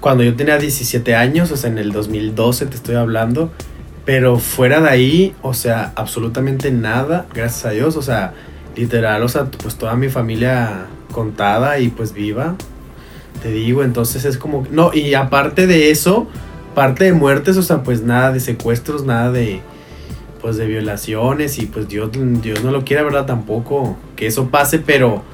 [0.00, 3.50] cuando yo tenía 17 años, o sea, en el 2012 te estoy hablando.
[4.04, 7.96] Pero fuera de ahí, o sea, absolutamente nada, gracias a Dios.
[7.96, 8.32] O sea,
[8.74, 12.56] literal, o sea, pues toda mi familia contada y pues viva.
[13.42, 14.66] Te digo, entonces es como...
[14.70, 16.26] No, y aparte de eso,
[16.74, 19.60] parte de muertes, o sea, pues nada de secuestros, nada de...
[20.40, 23.26] Pues de violaciones y pues Dios, Dios no lo quiera, ¿verdad?
[23.26, 25.24] Tampoco que eso pase, pero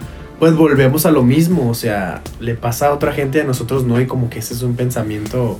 [0.44, 3.98] pues volvemos a lo mismo, o sea, le pasa a otra gente, a nosotros no,
[3.98, 5.58] y como que ese es un pensamiento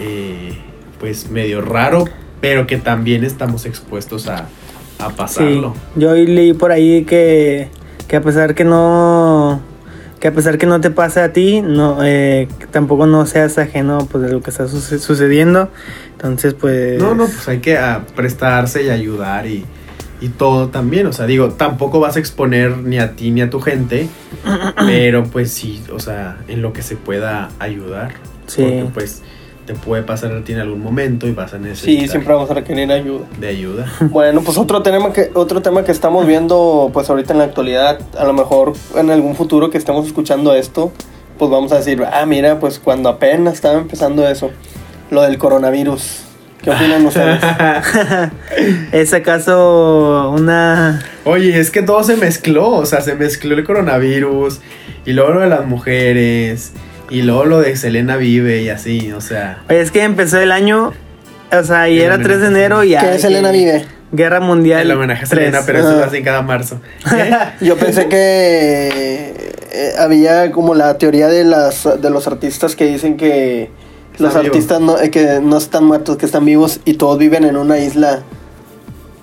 [0.00, 0.58] eh,
[0.98, 2.04] pues medio raro,
[2.40, 4.46] pero que también estamos expuestos a,
[4.98, 5.74] a Sí, pasarlo.
[5.94, 7.68] yo hoy leí por ahí que,
[8.08, 9.60] que a pesar que no
[10.18, 14.08] que a pesar que no te pase a ti, no eh, tampoco no seas ajeno
[14.10, 15.68] pues de lo que está suce- sucediendo.
[16.14, 19.64] Entonces, pues No, no, pues hay que ah, prestarse y ayudar y,
[20.20, 21.06] y todo también.
[21.06, 24.08] O sea, digo, tampoco vas a exponer ni a ti ni a tu gente,
[24.76, 28.14] pero pues sí, o sea, en lo que se pueda ayudar.
[28.46, 28.62] Sí.
[28.62, 29.22] Porque pues
[29.66, 32.50] te puede pasar a ti en algún momento y vas a necesitar Sí, siempre vamos
[32.50, 33.26] a requerir ayuda.
[33.38, 33.92] de ayuda.
[34.00, 38.00] Bueno, pues otro tema que otro tema que estamos viendo pues ahorita en la actualidad,
[38.18, 40.90] a lo mejor en algún futuro que estemos escuchando esto,
[41.38, 44.50] pues vamos a decir, ah, mira, pues cuando apenas estaba empezando eso,
[45.10, 46.22] lo del coronavirus.
[46.62, 47.40] ¿Qué opinan ustedes?
[48.92, 54.60] ¿Es acaso una Oye, es que todo se mezcló, o sea, se mezcló el coronavirus
[55.04, 56.72] y luego lo de las mujeres
[57.10, 59.62] y luego lo de Selena Vive y así, o sea.
[59.70, 60.92] Oye, es que empezó el año,
[61.52, 62.34] o sea, y era homenaje.
[62.38, 63.00] 3 de enero y ya.
[63.00, 63.86] ¿Qué es Elena que- Vive?
[64.10, 64.80] Guerra Mundial.
[64.82, 65.44] El homenaje a 3.
[65.44, 65.96] Selena, pero eso Ah.
[65.96, 66.80] lo hacen cada marzo.
[67.60, 73.16] Yo pensé que eh, había como la teoría de las de los artistas que dicen
[73.18, 73.70] que
[74.18, 77.56] los artistas no, eh, que no están muertos, que están vivos y todos viven en
[77.56, 78.22] una isla.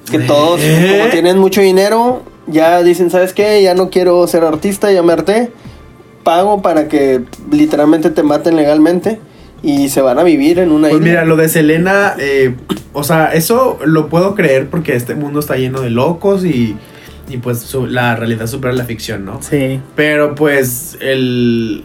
[0.10, 3.62] Que todos, como tienen mucho dinero, ya dicen, ¿sabes qué?
[3.64, 5.52] Ya no quiero ser artista, ya me harté.
[6.24, 9.20] Pago para que literalmente te maten legalmente
[9.64, 11.06] y se van a vivir en una Pues isla.
[11.12, 12.56] mira, lo de Selena, eh,
[12.94, 16.76] o sea, eso lo puedo creer porque este mundo está lleno de locos y,
[17.30, 19.42] y pues su- la realidad supera la ficción, ¿no?
[19.42, 19.80] Sí.
[19.96, 21.84] Pero pues el...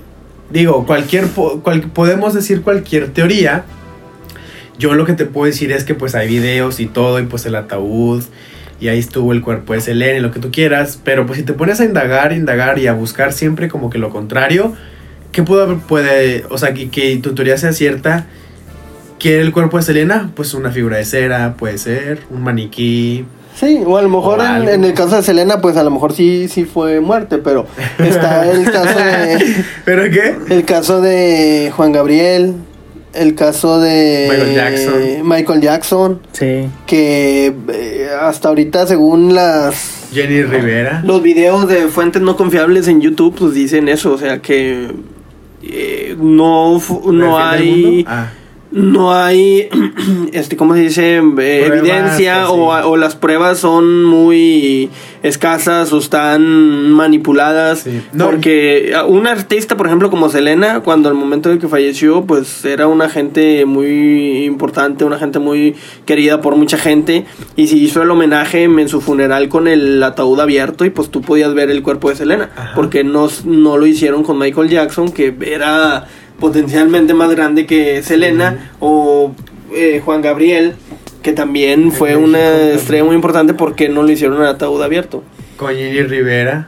[0.51, 1.27] Digo, cualquier...
[1.29, 3.65] po- cual- podemos decir cualquier teoría.
[4.79, 7.45] Yo lo que te puedo decir es que pues hay videos y todo y pues
[7.47, 8.25] el ataúd
[8.81, 10.99] y ahí estuvo el cuerpo de Selena y lo que tú quieras.
[11.05, 14.09] Pero pues si te pones a indagar, indagar y a buscar siempre como que lo
[14.11, 14.75] contrario,
[15.33, 15.77] ¿qué puede?
[15.77, 18.27] Puede, o sea, que, que tu teoría sea cierta.
[19.19, 20.31] ¿Qué era el cuerpo de Selena?
[20.35, 23.27] Pues una figura de cera, puede ser, un maniquí.
[23.55, 26.49] Sí, o a lo mejor en, el caso de Selena, pues a lo mejor sí,
[26.49, 27.67] sí fue muerte, pero
[27.99, 29.65] está el caso de...
[29.85, 30.37] ¿Pero qué?
[30.55, 32.55] El caso de Juan Gabriel,
[33.13, 35.29] el caso de Michael Jackson.
[35.29, 36.69] Michael Jackson, Sí.
[36.87, 41.03] que eh, hasta ahorita según las Jenny Rivera.
[41.05, 44.91] los videos de fuentes no confiables en YouTube pues dicen eso, o sea que
[45.63, 46.81] eh, no
[47.13, 48.05] no ¿Refiere el hay?
[48.09, 48.31] Ah.
[48.73, 49.69] No hay,
[50.33, 51.17] este, ¿cómo se dice?
[51.17, 52.53] Eh, Pruebas, evidencia así.
[52.53, 54.91] o, o las pruebas son muy
[55.23, 57.81] escasas o están manipuladas.
[57.81, 58.03] Sí.
[58.13, 62.65] No, porque un artista, por ejemplo, como Selena, cuando al momento de que falleció, pues
[62.65, 65.75] era una gente muy importante, una gente muy
[66.07, 67.27] querida por mucha gente.
[67.57, 71.23] Y se hizo el homenaje en su funeral con el ataúd abierto y pues tú
[71.23, 72.51] podías ver el cuerpo de Selena.
[72.57, 72.73] Ajá.
[72.75, 76.07] Porque no, no lo hicieron con Michael Jackson, que era
[76.41, 79.35] potencialmente más grande que Selena, o
[79.73, 80.75] eh, Juan Gabriel,
[81.23, 85.23] que también fue una estrella muy importante porque no lo hicieron en ataúd abierto.
[85.57, 86.67] Con Jenny Rivera.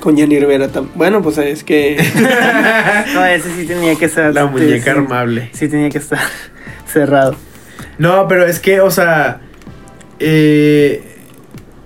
[0.00, 0.92] Con Jenny Rivera también.
[0.96, 1.96] Bueno, pues es que...
[3.14, 4.34] No, ese sí tenía que estar.
[4.34, 5.50] La muñeca sí, armable.
[5.52, 6.18] Sí, tenía que estar
[6.92, 7.36] cerrado.
[7.98, 9.40] No, pero es que, o sea,
[10.18, 11.02] eh,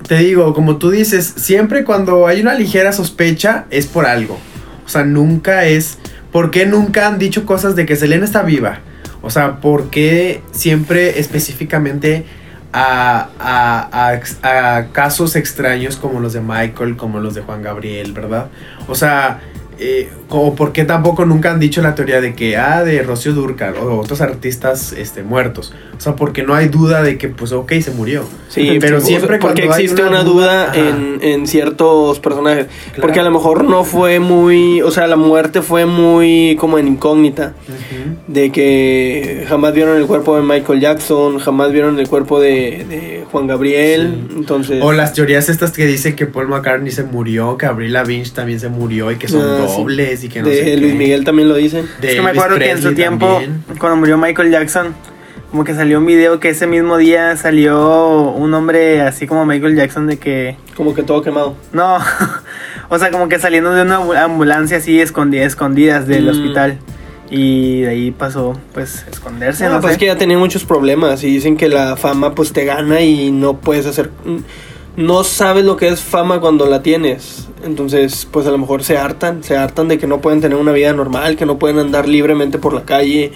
[0.06, 4.38] te digo, como tú dices, siempre cuando hay una ligera sospecha es por algo.
[4.84, 5.98] O sea, nunca es...
[6.32, 8.80] ¿Por qué nunca han dicho cosas de que Selena está viva?
[9.22, 12.24] O sea, ¿por qué siempre específicamente
[12.72, 18.46] a, a- a casos extraños como los de Michael, como los de Juan Gabriel, ¿verdad?
[18.86, 19.40] O sea,
[19.80, 23.32] eh, como por qué tampoco nunca han dicho la teoría de que, ah, de Rocío
[23.32, 25.72] Durcal o otros artistas este, muertos.
[25.96, 28.24] O sea, porque no hay duda de que, pues, ok, se murió.
[28.48, 32.66] Sí, pero o siempre porque existe una, una duda, duda, en, en ciertos personajes.
[32.66, 33.02] Claro.
[33.02, 36.88] Porque a lo mejor no fue muy, o sea, la muerte fue muy como en
[36.88, 37.54] incógnita.
[38.26, 43.24] De que jamás vieron el cuerpo de Michael Jackson, jamás vieron el cuerpo de, de
[43.30, 44.24] Juan Gabriel.
[44.28, 44.34] Sí.
[44.38, 48.28] Entonces, O las teorías estas que dicen que Paul McCartney se murió, que Avril Lavigne
[48.34, 49.76] también se murió y que son Ah, sí.
[49.76, 50.98] dobles y que no de sé Luis qué.
[50.98, 51.86] Miguel también lo dicen.
[52.00, 53.62] De es que me Elvis acuerdo que en su tiempo, también.
[53.78, 54.94] cuando murió Michael Jackson,
[55.50, 59.76] como que salió un video que ese mismo día salió un hombre así como Michael
[59.76, 60.56] Jackson de que.
[60.76, 61.56] Como que todo quemado.
[61.72, 61.96] No,
[62.88, 66.28] o sea, como que saliendo de una ambu- ambulancia así escondida, escondidas del Mm.
[66.28, 66.78] hospital.
[67.30, 69.92] Y de ahí pasó, pues, esconderse, No, no, pues sé.
[69.94, 73.30] es que ya tenía muchos problemas y dicen que la fama pues te gana y
[73.30, 74.10] no puedes hacer...
[74.96, 77.46] No sabes lo que es fama cuando la tienes.
[77.64, 80.72] Entonces pues a lo mejor se hartan, se hartan de que no pueden tener una
[80.72, 83.32] vida normal, que no pueden andar libremente por la calle.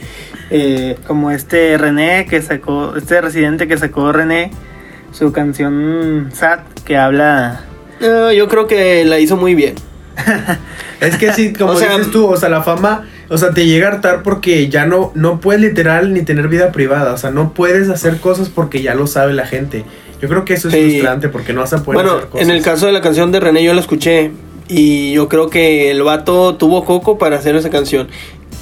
[0.50, 4.50] Eh, Como este René que sacó, este residente que sacó René,
[5.12, 7.61] su canción Sad, que habla...
[8.00, 9.74] no, yo creo que la hizo muy bien.
[11.00, 13.66] Es que sí, como O sea, dices tú, o sea, la fama, o sea, te
[13.66, 17.30] llega a hartar porque ya no, no puedes literal ni tener vida privada, o sea,
[17.30, 19.85] no puedes hacer cosas porque ya lo sabe la gente.
[20.20, 20.90] Yo creo que eso es Sí.
[20.90, 22.48] frustrante porque no vas a poder Bueno, hacer cosas.
[22.48, 24.30] en el caso de la canción de René yo la escuché
[24.68, 28.08] y yo creo que el vato tuvo coco para hacer esa canción.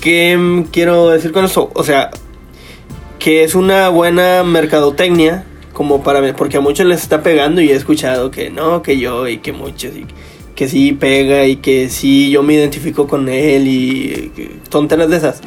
[0.00, 1.70] ¿Qué quiero decir con eso?
[1.74, 2.10] O sea,
[3.18, 5.44] que es una buena mercadotecnia
[5.74, 9.28] como para porque a muchos les está pegando y he escuchado que no, que yo
[9.28, 10.06] y que muchos y
[10.60, 15.16] que sí pega y que sí yo me identifico con él y que tonteras de
[15.16, 15.40] esas.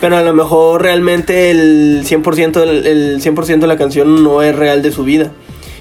[0.00, 4.54] Pero a lo mejor realmente el 100% del- el 100% de la canción no es
[4.54, 5.32] real de su vida.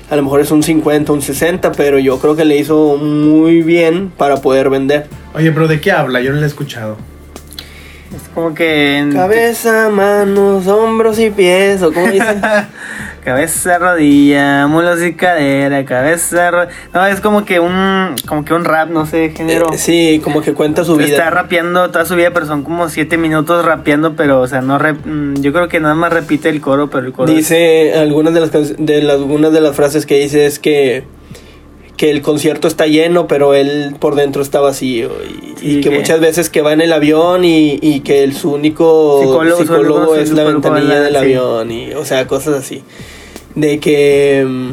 [0.10, 3.62] A lo mejor es un 50, un 60, pero yo creo que le hizo muy
[3.62, 5.06] bien para poder vender.
[5.36, 6.20] Oye, pero ¿de qué habla?
[6.22, 6.98] Yo no la he escuchado.
[8.16, 8.98] Es como que...
[8.98, 12.26] en- Cabeza, manos, hombros y pies, o como dice.
[13.24, 18.66] Cabeza, rodilla, mulos y cadera, cabeza, ro- No, es como que un como que un
[18.66, 19.72] rap, no sé, género.
[19.74, 21.10] Eh, sí, como que cuenta su vida.
[21.10, 24.80] Está rapeando toda su vida, pero son como siete minutos rapeando, pero o sea, no
[24.80, 27.94] rep- mm, yo creo que nada más repite el coro, pero el coro es- Dice
[27.98, 31.04] algunas de las de las algunas de las frases que dice es que
[32.02, 35.92] que el concierto está lleno, pero él por dentro está vacío y, Sí, y que,
[35.92, 40.16] que- muchas veces que va en el avión y, y que el, su único Psicólogo,
[40.16, 41.18] es la psicólogo, ventanilla del Sí.
[41.20, 42.82] avión y o sea cosas así
[43.54, 44.70] de que mm,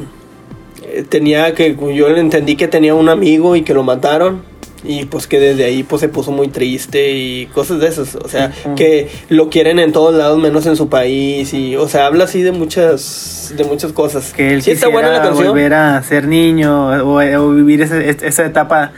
[0.84, 4.40] eh, tenía que yo entendí que tenía un amigo y que lo mataron
[4.84, 8.28] y pues que desde ahí pues se puso muy triste y cosas de esas, o
[8.28, 8.74] sea, Ujú.
[8.76, 12.42] que lo quieren en todos lados menos en su país y o sea, habla así
[12.42, 14.32] de muchas de muchas cosas.
[14.32, 15.48] que él sí está buena la canción.
[15.48, 18.92] volver a ser niño o, o vivir esa, esa etapa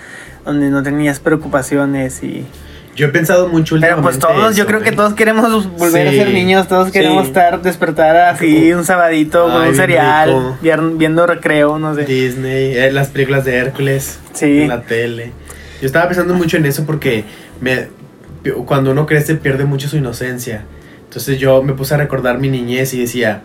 [0.44, 2.44] donde no tenías preocupaciones y
[2.96, 4.92] Yo he pensado mucho pero pues todos yo eso, creo que ¿eh?
[4.92, 6.16] todos queremos volver a Sí.
[6.18, 7.28] ser niños todos queremos Sí.
[7.28, 10.54] estar despertar así un sabadito con Ay, un bien cereal
[10.98, 14.62] viendo recreo no sé Disney, eh, las películas de Hércules Sí.
[14.62, 15.32] en la tele.
[15.80, 17.24] Yo estaba pensando mucho en eso porque
[17.60, 17.88] me,
[18.66, 20.64] cuando uno crece pierde mucho su inocencia.
[21.04, 23.42] Entonces yo me puse a recordar mi niñez y decía,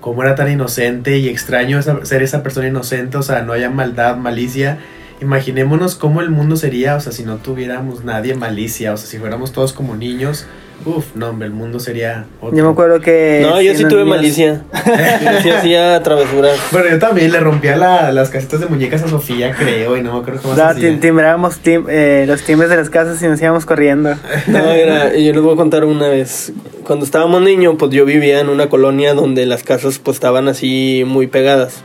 [0.00, 3.70] cómo era tan inocente y extraño esa- ser esa persona inocente, o sea, no haya
[3.70, 4.78] maldad, malicia.
[5.20, 9.18] Imaginémonos cómo el mundo sería, o sea, si no tuviéramos nadie malicia, o sea, si
[9.18, 10.46] fuéramos todos como niños,
[10.84, 12.56] uff, no, hombre, el mundo sería otro.
[12.56, 14.62] yo me acuerdo que No, yo sí tuve malicia.
[15.22, 16.58] Yo sí hacía travesuras.
[16.72, 20.14] Bueno, yo también le rompía la- las casitas de muñecas a Sofía, creo, y no
[20.14, 23.26] me acuerdo cómo se No, tim- timbrábamos tim- eh, los timbres de las casas y
[23.26, 24.14] nos íbamos corriendo.
[24.46, 26.52] No, era, yo les voy a contar una vez.
[26.84, 31.04] cuando estábamos niños, pues yo vivía en una colonia donde las casas pues estaban así
[31.06, 31.82] muy pegadas.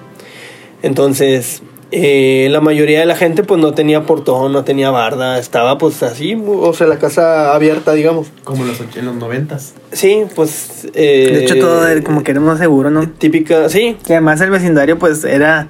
[0.83, 5.77] Entonces, eh, la mayoría de la gente pues no tenía portón, no tenía barda, estaba
[5.77, 8.27] pues así, o sea, la casa abierta, digamos.
[8.43, 9.73] Como en los, och- en los noventas.
[9.91, 10.87] Sí, pues...
[10.93, 13.09] eh, De hecho, todo era como que era más seguro, ¿no?
[13.09, 15.69] Típica, sí, Y además el vecindario, pues, era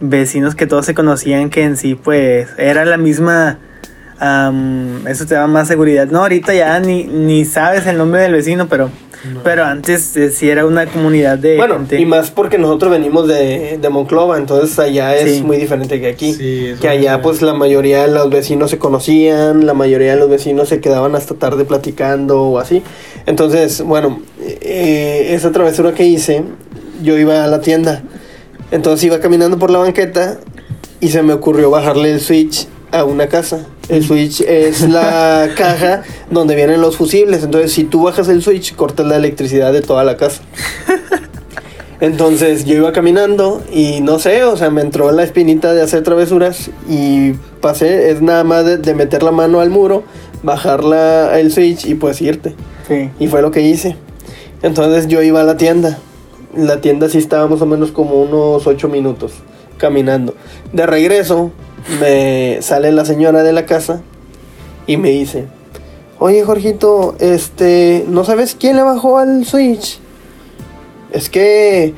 [0.00, 3.58] vecinos que todos se conocían, que en sí, pues, era la misma...
[4.18, 6.06] am, eso te da más seguridad.
[6.08, 8.90] No, ahorita ya ni, ni sabes el nombre del vecino, pero,
[9.44, 12.00] pero antes eh, sí era una comunidad de Bueno, gente.
[12.00, 15.42] y más porque nosotros venimos de, de Monclova, entonces allá es Sí.
[15.42, 16.32] muy diferente que aquí.
[16.34, 20.28] Sí, que allá pues la mayoría de los vecinos se conocían, la mayoría de los
[20.28, 22.82] vecinos se quedaban hasta tarde platicando o así.
[23.26, 26.42] Entonces, bueno, eh, esa travesura que hice,
[27.02, 28.02] yo iba a la tienda.
[28.70, 30.38] Entonces iba caminando por la banqueta
[31.00, 33.66] y se me ocurrió bajarle el switch a una casa.
[33.88, 37.42] El switch es la caja donde vienen los fusibles.
[37.42, 40.42] Entonces, si tú bajas el switch, cortas la electricidad de toda la casa.
[42.00, 46.02] Entonces yo iba caminando y no sé, o sea, me entró la espinita de hacer
[46.02, 50.02] travesuras y pasé, es nada más de, de meter la mano al muro,
[50.42, 52.56] bajar la, el switch y pues irte.
[52.88, 53.08] Sí.
[53.20, 53.96] Y fue lo que hice.
[54.62, 55.98] Entonces yo iba a la tienda.
[56.56, 59.34] La tienda sí estaba más o menos como unos 8 minutos
[59.78, 60.34] caminando.
[60.72, 61.52] De regreso
[62.00, 64.02] me sale la señora de la casa
[64.86, 65.46] y me dice,
[66.18, 69.98] oye Jorgito, este, ¿no sabes quién le bajó al switch?
[71.12, 71.94] Es que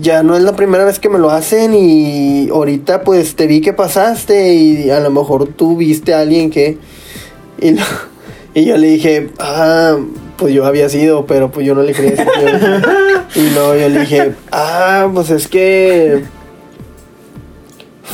[0.00, 3.60] ya no es la primera vez que me lo hacen y ahorita pues te vi
[3.60, 6.76] que pasaste y a lo mejor tú viste a alguien que...
[7.60, 7.82] Y, lo-
[8.54, 9.96] y yo le dije, ah,
[10.36, 12.02] pues yo había sido, pero pues yo no le yo-
[13.34, 16.22] y luego yo le dije, ah, pues es que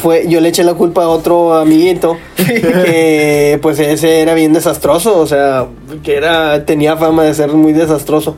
[0.05, 5.19] fue, yo le eché la culpa a otro amiguito que pues ese era bien desastroso,
[5.19, 5.67] o sea,
[6.03, 8.37] que era, tenía fama de ser muy desastroso.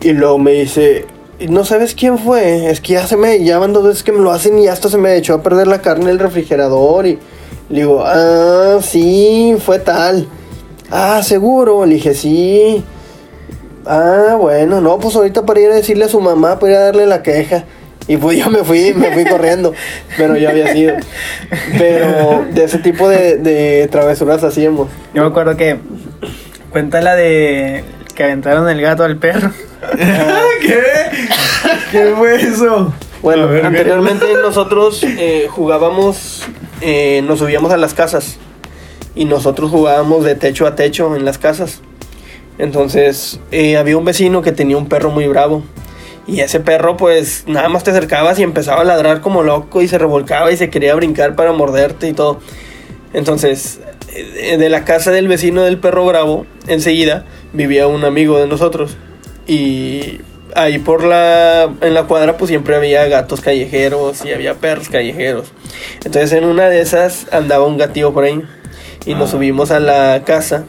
[0.00, 1.04] Y luego me dice,
[1.46, 2.70] ¿no sabes quién fue?
[2.70, 4.88] Es que ya se me, ya van dos veces que me lo hacen y hasta
[4.88, 7.18] se me echó a perder la carne del refrigerador y
[7.68, 10.26] le digo, ah, sí, fue tal.
[10.90, 12.82] Ah, seguro, le dije, sí.
[13.84, 16.82] Ah, bueno, no, pues ahorita para ir a decirle a su mamá, para ir a
[16.84, 17.66] darle la queja.
[18.08, 19.72] Y pues yo me fui, me fui corriendo,
[20.16, 20.96] pero ya había sido.
[21.78, 24.88] Pero de ese tipo de, de travesuras hacíamos.
[25.14, 25.78] Yo me acuerdo que
[26.70, 27.84] cuenta la de
[28.14, 29.50] que aventaron el gato al perro.
[30.60, 30.82] ¿Qué?
[31.90, 32.92] ¿Qué fue eso?
[33.22, 36.42] Bueno, ver, anteriormente nosotros eh, jugábamos,
[36.80, 38.36] eh, nos subíamos a las casas
[39.14, 41.82] y nosotros jugábamos de techo a techo en las casas.
[42.58, 45.62] Entonces eh, había un vecino que tenía un perro muy bravo
[46.26, 49.88] y ese perro pues nada más te acercabas y empezaba a ladrar como loco y
[49.88, 52.40] se revolcaba y se quería brincar para morderte y todo.
[53.12, 53.80] Entonces
[54.14, 58.96] eh, de la casa del vecino del perro bravo enseguida vivía un amigo de nosotros
[59.46, 60.20] y
[60.54, 65.52] ahí por la en la cuadra pues siempre había gatos callejeros y había perros callejeros.
[66.04, 68.42] Entonces en una de esas andaba un gatillo por ahí
[69.04, 69.32] y nos Ah.
[69.32, 70.64] subimos a la casa.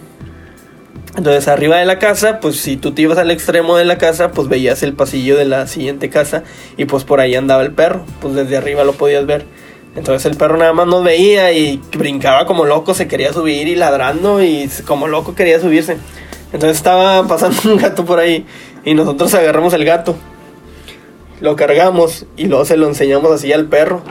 [1.16, 4.32] Entonces arriba de la casa, pues si tú te ibas al extremo de la casa,
[4.32, 6.44] pues veías el pasillo de la siguiente casa
[6.76, 9.46] y pues por ahí andaba el perro, pues desde arriba lo podías ver.
[9.96, 13.76] Entonces el perro nada más nos veía y brincaba como loco, se quería subir y
[13.76, 15.98] ladrando y como loco quería subirse.
[16.52, 18.48] Entonces estaba pasando un gato por ahí
[18.84, 20.16] y nosotros agarramos el gato,
[21.42, 24.02] lo cargamos y luego se lo enseñamos así al perro.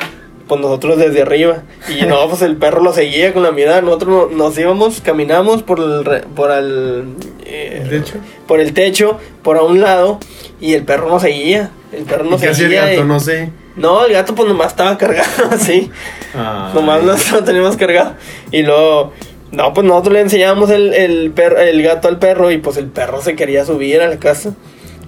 [0.49, 1.63] Pues nosotros desde arriba.
[1.89, 3.81] Y no, pues el perro lo seguía con la mirada.
[3.81, 7.15] Nosotros no- nos íbamos, caminamos por el, por el,
[7.47, 8.15] eh, ¿El techo?
[8.47, 10.19] por el techo, por a un lado,
[10.61, 11.71] y el perro nos seguía.
[11.93, 12.87] El perro ¿Y nos qué hacía el seguía.
[12.91, 13.03] gato?
[13.03, 13.51] y- No sé.
[13.77, 15.91] No, el gato pues nomás estaba cargado así.
[16.35, 16.73] Ay.
[16.75, 18.15] Nomás lo, lo teníamos cargado.
[18.51, 19.13] Y luego,
[19.53, 22.87] no, pues nosotros le enseñábamos el, el, per- el gato al perro y pues el
[22.89, 24.55] perro se quería subir a la casa.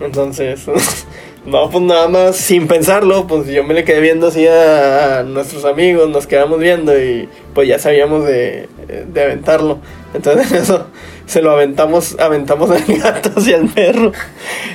[0.01, 0.65] Entonces,
[1.47, 5.23] no, pues nada más sin pensarlo, pues yo me le quedé viendo así a, a
[5.25, 8.69] nuestros amigos, nos quedamos viendo y pues ya sabíamos de,
[9.13, 9.79] de aventarlo.
[10.15, 10.87] Entonces eso
[11.27, 14.13] se lo aventamos, aventamos al gato hacia el perro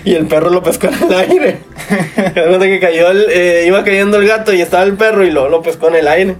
[0.03, 1.59] y el perro lo pescó en el aire.
[2.59, 5.61] Que cayó el, eh, iba cayendo el gato y estaba el perro y luego lo
[5.61, 6.35] pescó en el aire.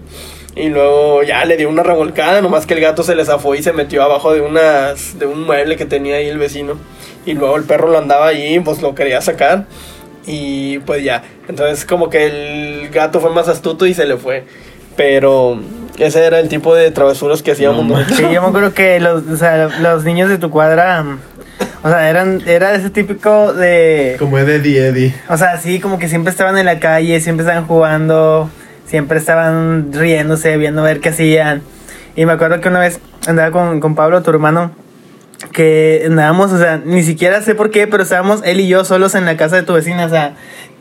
[0.55, 3.63] Y luego ya le dio una revolcada, nomás que el gato se le zafó y
[3.63, 6.73] se metió abajo de unas de un mueble que tenía ahí el vecino.
[7.25, 9.65] Y luego el perro lo andaba allí, pues lo quería sacar.
[10.25, 11.23] Y pues ya.
[11.47, 14.43] Entonces como que el gato fue más astuto y se le fue.
[14.95, 15.59] Pero
[15.97, 18.17] ese era el tipo de travesuras que hacíamos No nosotros.
[18.17, 21.05] Sí, yo me acuerdo que los, o sea, los niños de tu cuadra,
[21.83, 24.15] o sea, eran, era ese típico de...
[24.19, 25.15] Como es de Eddie Eddie.
[25.29, 28.49] O sea, sí, como que siempre estaban en la calle, siempre estaban jugando,
[28.85, 31.61] siempre estaban riéndose, viendo a ver qué hacían.
[32.15, 34.71] Y me acuerdo que una vez andaba con, con Pablo, tu hermano,
[35.52, 39.15] que andábamos, o sea, ni siquiera sé por qué, pero estábamos él y yo solos
[39.15, 40.35] en la casa de tu vecina, o sea,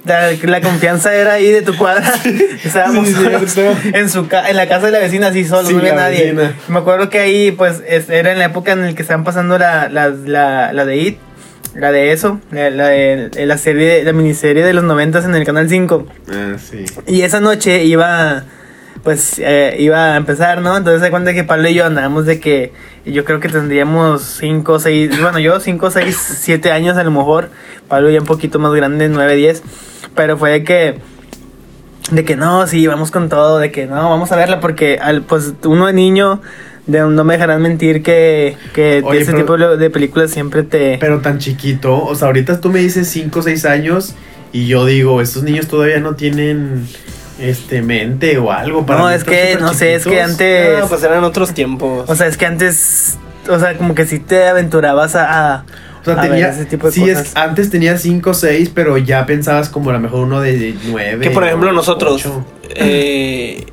[0.05, 2.13] la, la confianza era ahí de tu cuadra.
[2.65, 3.79] Estábamos Sí, solos cierto.
[3.97, 6.33] en su ca- en la casa de la vecina así solos, Sí, no había nadie.
[6.33, 6.55] vecina.
[6.69, 9.59] Me acuerdo que ahí pues es- era en la época en la que estaban pasando
[9.59, 11.19] la, la, la, la de IT,
[11.75, 12.91] la de eso, la, la
[13.47, 16.07] la serie, la miniserie de los noventas en el canal 5.
[16.33, 16.85] Ah, sí.
[17.07, 18.45] Y esa noche iba,
[19.03, 20.77] pues, eh, iba a empezar, ¿no?
[20.77, 22.73] Entonces se cuenta que Pablo y yo andábamos de que
[23.05, 27.51] yo creo que tendríamos 5, 6, bueno, yo 5, 6, 7 años a lo mejor.
[27.89, 29.63] Pablo ya un poquito más grande, 9, 10.
[30.15, 30.99] Pero fue de que,
[32.11, 35.23] de que no, sí, vamos con todo, de que no, vamos a verla porque, al,
[35.23, 36.41] pues, uno de niño,
[36.87, 40.63] de, no me dejarán mentir que, que Oye, ese pero- tipo de de películas siempre
[40.63, 40.97] te...
[40.99, 44.15] Pero tan chiquito, o sea, ahorita tú me dices 5 o 6 años
[44.53, 46.87] y yo digo, estos niños todavía no tienen
[47.39, 50.80] este mente o algo para no, es que, no sé, es que antes...
[50.82, 52.09] Ah, pues eran otros tiempos.
[52.09, 53.16] O sea, es que antes,
[53.49, 55.64] o sea, como que si te aventurabas a, a,
[56.01, 57.26] O sea, a ver tenía, ese tipo de sí, cosas.
[57.28, 60.74] es, antes tenía 5 o 6, pero ya pensabas como a lo mejor uno de
[60.86, 61.20] 9.
[61.22, 62.24] que por ejemplo nosotros,
[62.74, 63.64] eh,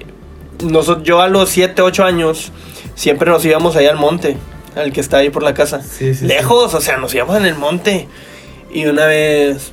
[0.59, 2.51] noso- yo a los 7, 8 años,
[2.95, 4.37] siempre nos íbamos allá al monte,
[4.75, 5.81] al que está ahí por la casa.
[5.81, 6.25] Sí, sí, sí.
[6.27, 8.07] Lejos, o sea, nos íbamos en el monte.
[8.73, 9.71] Y una vez,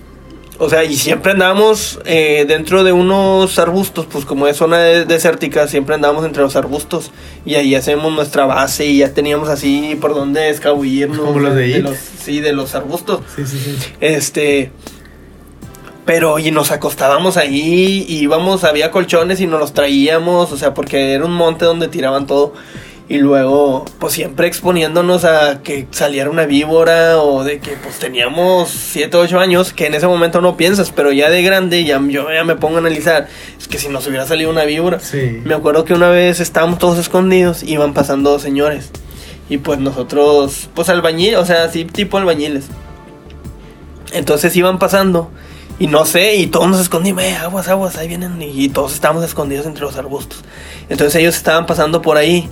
[0.59, 5.05] o sea, y siempre andábamos eh, dentro de unos arbustos, pues como es zona de-
[5.07, 7.11] desértica, siempre andábamos entre los arbustos.
[7.45, 11.19] Y ahí hacemos nuestra base y ya teníamos así por donde escabullirnos.
[11.19, 11.83] Como los de It.
[11.85, 13.21] los, Sí, de los arbustos.
[13.35, 13.77] Sí, sí, sí.
[14.01, 14.71] Este.
[16.05, 20.75] Pero, y nos acostábamos ahí, y íbamos, había colchones y nos los traíamos, o sea,
[20.75, 22.55] porque era un monte donde tiraban todo.
[23.09, 28.71] Y luego, pues siempre exponiéndonos a que saliera una víbora o de que pues teníamos
[28.71, 32.33] 7, 8 años, que en ese momento no piensas, pero ya de grande ya, yo
[32.33, 33.29] ya me pongo a analizar,
[33.59, 35.01] es que si nos hubiera salido una víbora.
[35.01, 35.41] Sí.
[35.45, 38.91] Me acuerdo que una vez estábamos todos escondidos, iban pasando dos señores.
[39.49, 42.67] Y pues nosotros, pues albañil, o sea, así tipo albañiles.
[44.13, 45.31] Entonces iban pasando.
[45.79, 48.41] Y no sé, y todos nos escondimos, eh, aguas, aguas, ahí vienen.
[48.41, 50.45] Y, y todos estábamos escondidos entre los arbustos.
[50.89, 52.49] Entonces ellos estaban pasando por ahí.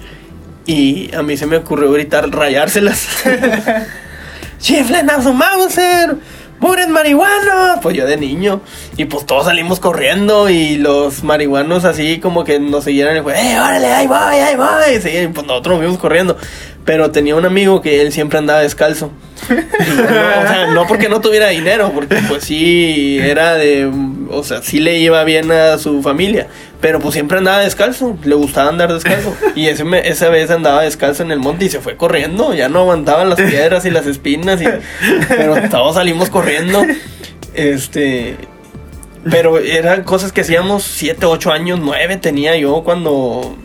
[0.71, 3.09] Y a mí se me ocurrió gritar, rayárselas.
[4.61, 6.14] ¡Chiflen a su Mauser!
[6.61, 7.81] ¡Muren marihuanos!
[7.83, 8.61] Pues yo de niño.
[8.97, 10.49] Y pues todos salimos corriendo.
[10.49, 13.16] Y los marihuanos así como que nos siguieran.
[13.16, 14.68] Y fue, ¡eh, órale, ahí voy, ahí voy!
[14.93, 16.37] Y y pues nosotros nos fuimos corriendo.
[16.85, 19.11] Pero tenía un amigo que él siempre andaba descalzo.
[19.51, 19.53] Y
[19.97, 23.91] no, o sea, no porque no tuviera dinero, porque pues sí era de,
[24.31, 26.47] o sea, sí le iba bien a su familia,
[26.81, 29.35] pero pues siempre andaba descalzo, le gustaba andar descalzo.
[29.55, 32.68] Y ese me- esa vez andaba descalzo en el monte y se fue corriendo, ya
[32.68, 34.66] no aguantaban las piedras y las espinas, y,
[35.28, 36.83] pero todos salimos corriendo.
[37.55, 38.37] Este,
[39.31, 43.57] pero eran cosas que hacíamos 7, 8 años, 9 tenía yo cuando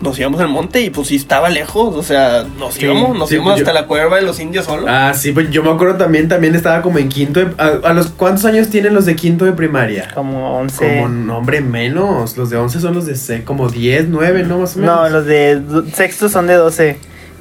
[0.00, 3.28] nos íbamos al monte y pues sí estaba lejos, o sea, nos Sí, íbamos, nos
[3.28, 4.86] sí, íbamos pues, yo- hasta la cueva de los indios solos.
[4.88, 7.92] Ah, sí, pues yo me acuerdo también, también estaba como en quinto de- a, a
[7.94, 10.10] los ¿Cuántos años tienen los de quinto de primaria?
[10.14, 11.00] Como 11.
[11.02, 12.36] Como, hombre, menos.
[12.36, 14.58] Los de 11 son los de como 10, 9, ¿no?
[14.58, 14.96] Más o menos.
[14.96, 15.60] No, los de
[15.94, 16.98] sexto son de 12.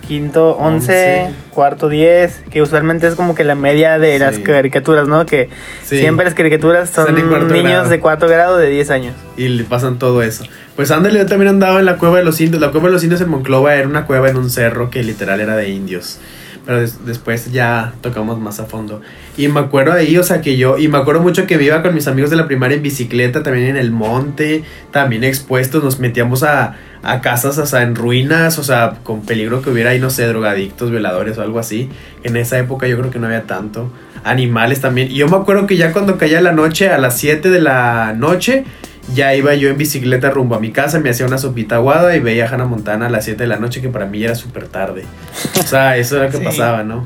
[0.07, 1.33] Quinto, 11, Once.
[1.51, 5.25] cuarto, 10, que usualmente es como que la media de las caricaturas, ¿no?
[5.25, 5.49] Que
[5.83, 5.97] Sí.
[5.99, 7.89] siempre las caricaturas son niños grado.
[7.89, 9.15] de cuarto grado de 10 años.
[9.37, 10.43] Y le pasan todo eso.
[10.75, 12.61] Pues ándale, yo también andaba en la cueva de los indios.
[12.61, 15.39] La cueva de los indios en Monclova era una cueva en un cerro que literal
[15.39, 16.19] era de indios.
[16.65, 19.01] Pero des- después ya tocamos más a fondo.
[19.37, 20.77] Y me acuerdo ahí, o sea, que yo.
[20.77, 23.67] Y me acuerdo mucho que iba con mis amigos de la primaria en bicicleta, también
[23.67, 25.83] en el monte, también expuestos.
[25.83, 29.91] Nos metíamos a, a casas, o sea, en ruinas, o sea, con peligro que hubiera
[29.91, 31.89] ahí, no sé, drogadictos, violadores o algo así.
[32.23, 33.91] En esa época yo creo que no había tanto.
[34.23, 35.11] Animales también.
[35.11, 38.13] Y yo me acuerdo que ya cuando caía la noche, a las 7 de la
[38.17, 38.63] noche,
[39.13, 42.19] ya iba yo en bicicleta rumbo a mi casa, me hacía una sopita aguada y
[42.19, 44.35] veía a Hannah Montana a las 7 de la noche, que para mí ya era
[44.35, 45.05] súper tarde.
[45.59, 46.43] O sea, eso era lo que Sí.
[46.43, 47.05] pasaba, ¿no?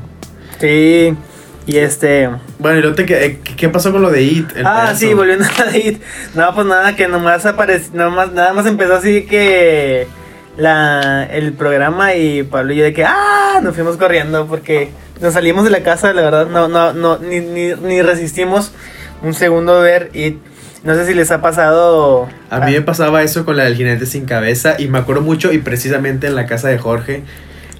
[0.60, 1.14] Sí,
[1.66, 2.28] y este...
[2.58, 4.56] Bueno, y luego te que- eh, ¿qué pasó con lo de It?
[4.56, 4.96] El ah, pedazo?
[5.00, 6.02] sí, volviendo a la It.
[6.34, 10.06] No, pues nada, que nomás apareció, nomás, nada más empezó así que
[10.56, 14.90] la, el programa y Pablo y yo de que, ah, nos fuimos corriendo porque
[15.20, 18.72] nos salimos de la casa, la verdad, no, no, no, ni, ni, ni resistimos
[19.22, 20.38] un segundo de ver It.
[20.82, 22.26] No sé si les ha pasado...
[22.48, 25.52] A mí me pasaba eso con la del jinete sin cabeza y me acuerdo mucho
[25.52, 27.22] y precisamente en la casa de Jorge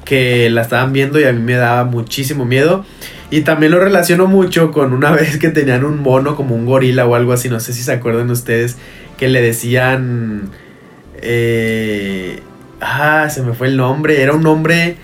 [0.04, 2.84] que la estaban viendo y a mí me daba muchísimo miedo
[3.30, 7.06] y también lo relaciono mucho con una vez que tenían un mono como un gorila
[7.06, 8.76] o algo así, no sé si se acuerdan ustedes
[9.16, 10.50] que le decían
[11.22, 12.40] eh,
[12.80, 14.96] ah, se me fue el nombre, era un nombre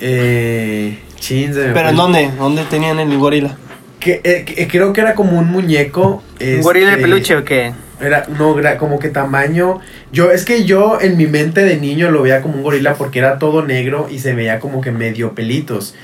[0.00, 2.30] eh, chin, se me fue Pero ¿en el- dónde?
[2.38, 3.56] ¿Dónde tenían el gorila?
[4.04, 7.44] Que, eh, que- creo que era como un muñeco ¿Un gorila de este, peluche o
[7.44, 7.72] qué?
[8.00, 9.80] Era, no, como que tamaño.
[10.12, 13.18] Yo, es que yo en mi mente de niño lo veía como un gorila porque
[13.20, 15.94] era todo negro y se veía como que medio pelitos.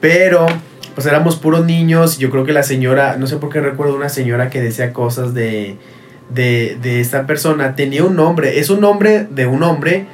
[0.00, 0.46] Pero,
[0.94, 2.18] pues éramos puros niños.
[2.18, 5.32] Yo creo que la señora, no sé por qué recuerdo una señora que decía cosas
[5.32, 5.76] de,
[6.28, 7.74] de, de esta persona.
[7.74, 10.06] Tenía un nombre, es un nombre de un hombre,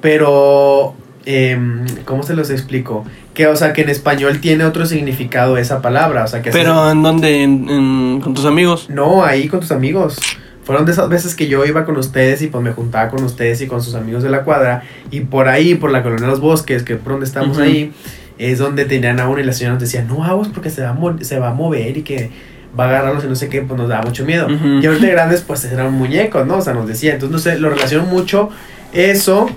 [0.00, 0.94] pero,
[1.26, 3.04] em, ¿cómo se los explico?
[3.34, 6.24] Que, o sea, que en español tiene otro significado esa palabra.
[6.24, 7.42] O sea, que Pero ¿en dónde?
[7.42, 8.88] ¿En- en- ¿Con tus amigos?
[8.90, 10.18] no, ahí con tus amigos.
[10.64, 13.60] Fueron de esas veces que yo iba con ustedes y pues me juntaba con ustedes
[13.60, 14.82] y con sus amigos de la cuadra.
[15.10, 17.92] Y por ahí, por la colonia de los bosques, que por donde estamos ahí,
[18.38, 20.90] es donde tenían a uno y la señora nos decía, no aguas porque se va,
[20.90, 22.30] a mo- se va a mover y que
[22.78, 24.46] va a agarrarlos y no sé qué, pues nos daba mucho miedo.
[24.46, 24.66] Ujú.
[24.80, 26.58] Y ahorita de grandes, pues eran muñecos, ¿no?
[26.58, 27.14] O sea, nos decía.
[27.14, 28.50] Entonces, no sé, lo relaciono mucho
[28.92, 29.50] eso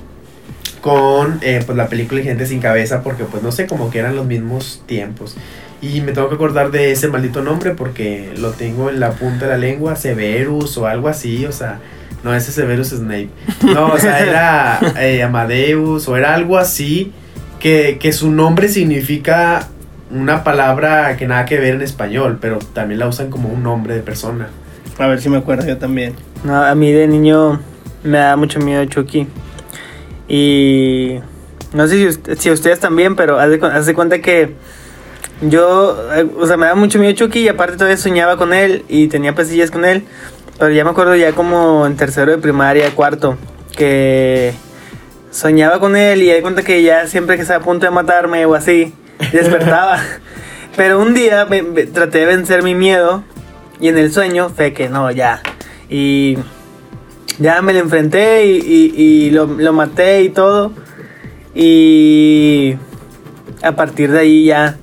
[0.84, 4.18] con eh, pues la película Gente sin Cabeza, porque pues no sé, como que eran
[4.18, 5.38] los mismos tiempos.
[5.82, 9.46] Y me tengo que acordar de ese maldito nombre porque lo tengo en la punta
[9.46, 11.80] de la lengua, Severus o algo así, o sea,
[12.22, 13.30] no, ese Severus Snape.
[13.62, 17.14] No, o sea, era eh, Amadeus o era algo así,
[17.62, 19.70] que, que su nombre significa
[20.12, 23.96] una palabra que nada que ver en español, pero también la usan como un nombre
[23.96, 24.50] de persona.
[25.00, 26.14] A ver si me acuerdo yo también.
[26.44, 27.62] No, a mí de niño
[28.04, 29.28] me da mucho miedo Chucky.
[30.28, 31.20] Y
[31.74, 34.20] no sé si, ust- si a ustedes también, pero haz de, cu- haz de cuenta
[34.22, 34.54] que
[35.42, 38.86] yo, eh, o sea, me da mucho miedo Chucky y aparte todavía soñaba con él
[38.88, 40.04] y tenía pesadillas con él.
[40.60, 43.38] Pero ya me acuerdo ya como en tercero de primaria, cuarto,
[43.76, 44.54] que
[45.32, 48.46] soñaba con él y de cuenta que ya siempre que estaba a punto de matarme
[48.46, 48.94] o así,
[49.34, 50.00] despertaba.
[50.78, 53.24] Pero un día me- me- traté de vencer mi miedo
[53.80, 55.42] y en el sueño fue que no, ya.
[55.90, 56.38] Y
[57.40, 58.94] ya me lo enfrenté y, y-
[59.28, 60.72] y lo, lo maté y todo.
[61.56, 62.76] Y
[63.62, 64.78] a partir de ahí ya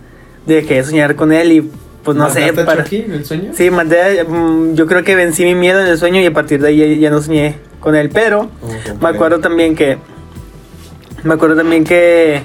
[0.46, 1.70] dejé de soñar con él y
[2.03, 2.40] pues no sé.
[2.40, 3.51] ¿Mataste a Para, Chucky en el sueño?
[3.55, 6.61] sí, maté, mm, yo creo que vencí mi miedo en el sueño y a partir
[6.62, 8.11] de ahí ya, ya no soñé con él.
[8.12, 8.48] Pero
[9.01, 9.98] me acuerdo también que.
[11.24, 12.42] Me acuerdo también que.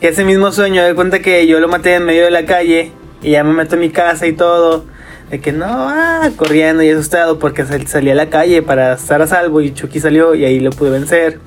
[0.00, 2.92] Que ese mismo sueño, de cuenta que yo lo maté en medio de la calle
[3.22, 4.84] y ya me meto en mi casa y todo.
[5.30, 9.20] De que no, ah, corriendo y asustado porque sal- salí a la calle para estar
[9.22, 11.40] a salvo y Chucky salió y ahí lo pude vencer.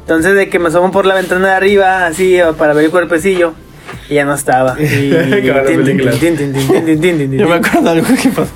[0.00, 3.54] Entonces de que me asomo por la ventana de arriba así para ver el cuerpecillo
[4.10, 4.76] y ya no estaba.
[4.80, 5.10] Y,
[7.38, 8.50] Yo me acuerdo de algo que pasó.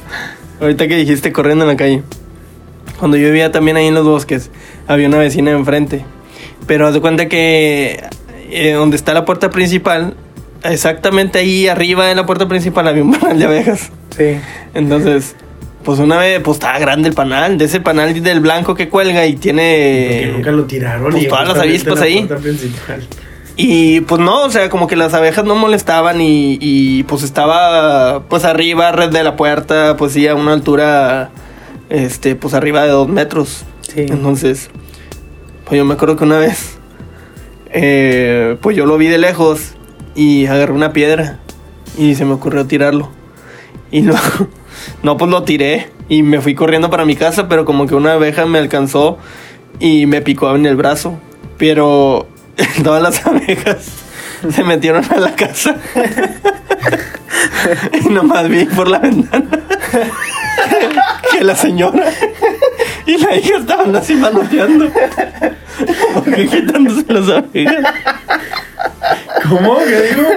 [0.61, 2.03] Ahorita que dijiste corriendo en la calle.
[2.99, 4.51] Cuando yo vivía también ahí en los bosques,
[4.89, 6.05] había una vecina enfrente.
[6.67, 8.03] Pero haz de cuenta que
[8.51, 10.15] eh, donde está la puerta principal,
[10.65, 13.93] exactamente ahí arriba de la puerta principal había un panal de abejas.
[14.17, 14.39] Sí.
[14.75, 15.37] Entonces,
[15.85, 19.25] pues una vez, pues estaba grande el panal, de ese panal del blanco que cuelga
[19.27, 20.33] y Porque tiene...
[20.33, 21.13] nunca lo tiraron.
[21.13, 22.29] pues y todas las avispas la ahí.
[23.57, 28.25] Y pues no, o sea, como que las abejas no molestaban y, y, pues estaba
[28.29, 31.31] pues arriba, red de la puerta, pues sí, a una altura,
[31.89, 33.65] este, pues arriba de dos metros.
[33.81, 34.07] Sí.
[34.09, 34.69] Entonces,
[35.65, 36.79] pues yo me acuerdo que una vez,
[37.71, 39.75] eh, pues yo lo vi de lejos
[40.15, 41.39] y agarré una piedra
[41.97, 43.11] y se me ocurrió tirarlo.
[43.91, 44.15] Y no,
[45.03, 48.15] no, pues lo tiré y me fui corriendo para mi casa, pero como que una
[48.15, 49.19] abeja me alcanzó
[49.81, 51.19] y me picó en el brazo.
[51.59, 52.27] Pero
[52.83, 53.87] todas las abejas
[54.51, 55.77] se metieron a la casa.
[58.05, 59.67] y nomás vi por la ventana
[61.33, 62.05] que la señora
[63.07, 64.91] y la hija estaban así manoteando.
[66.15, 67.95] Como que quitándose las abejas.
[69.49, 69.79] ¿Cómo?
[69.79, 70.29] ¿Qué digo?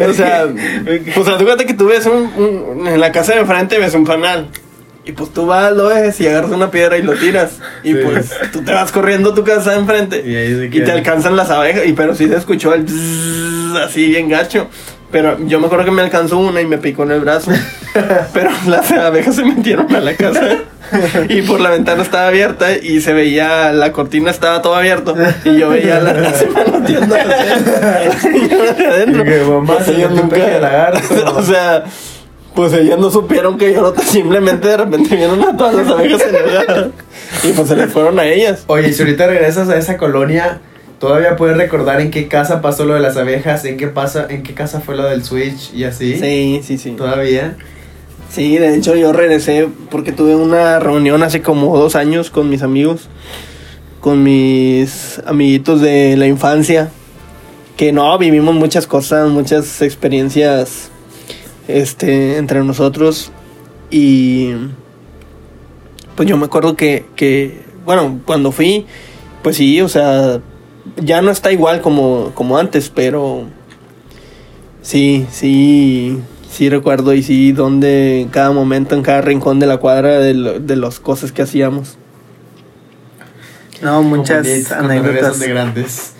[0.00, 0.46] O sea,
[1.14, 4.48] pues cuenta que tú ves un, un- en la casa de enfrente ves un panal.
[5.04, 7.52] Y pues tú vas, lo ves y agarras una piedra y lo tiras.
[7.82, 7.98] Y Sí.
[8.04, 10.22] pues tú te vas corriendo a tu casa de enfrente.
[10.70, 11.86] Y te alcanzan las abejas.
[11.86, 14.68] Y pero sí se escuchó el bzzz, así bien gacho.
[15.10, 17.50] Pero yo me acuerdo que me alcanzó una y me picó en el brazo.
[18.34, 20.58] pero las abejas se metieron a la casa.
[21.28, 25.14] Y por la ventana estaba abierta y se veía, la cortina estaba todo abierto.
[25.44, 27.24] Y yo veía la las manoteando la
[28.74, 29.24] de adentro.
[29.24, 31.36] Que, mamá, Pues se de lagarto.
[31.36, 31.84] o sea,
[32.54, 36.22] pues ellos no supieron que yo no, simplemente de repente vieron a todas las abejas
[36.22, 36.88] enojadas.
[37.44, 38.64] Y pues se les fueron a ellas.
[38.66, 40.60] Oye, si ahorita regresas a esa colonia,
[40.98, 43.64] ¿todavía puedes recordar en qué casa pasó lo de las abejas?
[43.64, 46.18] ¿En qué, pasa, en qué casa fue lo del Switch y así?
[46.18, 46.90] Sí, sí, sí.
[46.92, 47.56] ¿Todavía?
[48.30, 52.62] Sí, de hecho yo regresé porque tuve una reunión hace como dos años con mis
[52.62, 53.08] amigos,
[54.00, 56.90] con mis amiguitos de la infancia,
[57.76, 60.90] que no, vivimos muchas cosas, muchas experiencias
[61.68, 63.32] este, entre nosotros
[63.90, 64.52] y
[66.16, 68.84] pues yo me acuerdo que, que, bueno, cuando fui,
[69.42, 70.40] pues sí, o sea,
[71.02, 73.44] ya no está igual como, como antes, pero
[74.82, 76.18] sí, sí,
[76.50, 80.32] Sí recuerdo y sí donde en cada momento, en cada rincón de la cuadra de,
[80.34, 81.98] lo- de las cosas que hacíamos.
[83.82, 85.38] No, muchas anécdotas.
[85.38, 86.12] de grandes.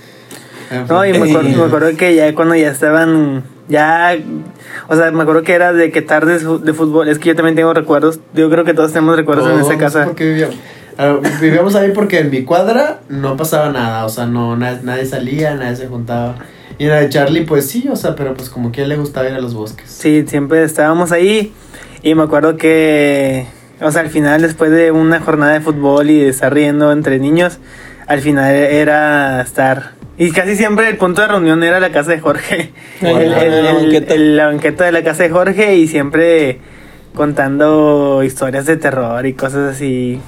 [0.89, 4.17] No, y me acuerdo, me acuerdo que ya cuando ya estaban, ya,
[4.89, 7.57] o sea, me acuerdo que era de que tardes de fútbol, es que yo también
[7.57, 10.05] tengo recuerdos, yo creo que todos tenemos recuerdos en esa casa.
[10.05, 10.57] Porque vivíamos,
[11.41, 15.55] vivíamos ahí porque en mi cuadra no pasaba nada, o sea, no na- nadie salía,
[15.55, 16.37] nadie se juntaba.
[16.79, 18.97] Y la de Charlie, pues sí, o sea, pero pues como que a él le
[18.97, 19.91] gustaba ir a los bosques.
[19.91, 21.53] Sí, siempre estábamos ahí
[22.03, 23.47] y me acuerdo que,
[23.81, 27.19] o sea, al final después de una jornada de fútbol y de estar riendo entre
[27.19, 27.59] niños,
[28.07, 29.93] al final era estar...
[30.17, 32.73] Y casi siempre el punto de reunión era la casa de Jorge.
[33.03, 34.15] El- banqueta.
[34.15, 36.59] el- la banqueta de la casa de Jorge y siempre
[37.15, 40.21] contando historias de terror y cosas así.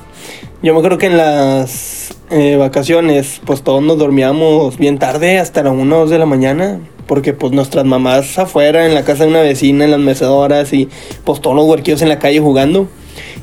[0.63, 5.63] Yo me acuerdo que en las eh, vacaciones, pues todos nos dormíamos bien tarde, hasta
[5.63, 9.25] las 1 o 2 de la mañana, porque pues nuestras mamás afuera, en la casa
[9.25, 10.91] de una vecina, en las mecedoras, y
[11.25, 12.89] pues todos los huerquillos en la calle jugando,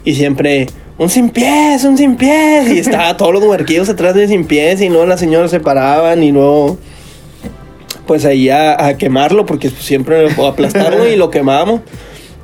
[0.05, 0.67] y siempre,
[0.99, 4.79] un sin pies, un sin pies, y estaba todos los huerquillos atrás de sin pies,
[4.81, 6.77] y luego las señoras se paraban, y luego,
[8.05, 11.81] pues ahí a, quemarlo, porque pues, siempre o aplastarlo y lo quemábamos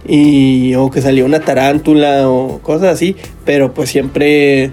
[0.07, 4.71] y o que salió una tarántula o cosas así, pero pues siempre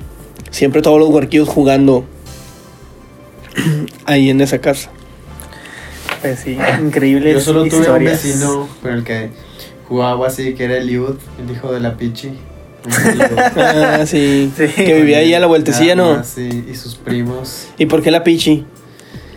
[0.51, 2.05] siempre todos los huerquillos jugando
[4.07, 4.91] ahí en esa casa.
[6.21, 9.31] Pues sí, increíbles Yo solo tuve un vecino con el que
[9.89, 12.33] jugaba así, que era el Eliud, el hijo de la Pichi.
[13.57, 14.67] Ah, sí, Sí.
[14.75, 16.25] que vivía ahí a la vueltecilla, ¿no?
[16.25, 17.69] Sí, y sus primos.
[17.79, 18.65] ¿Y por qué la pichi?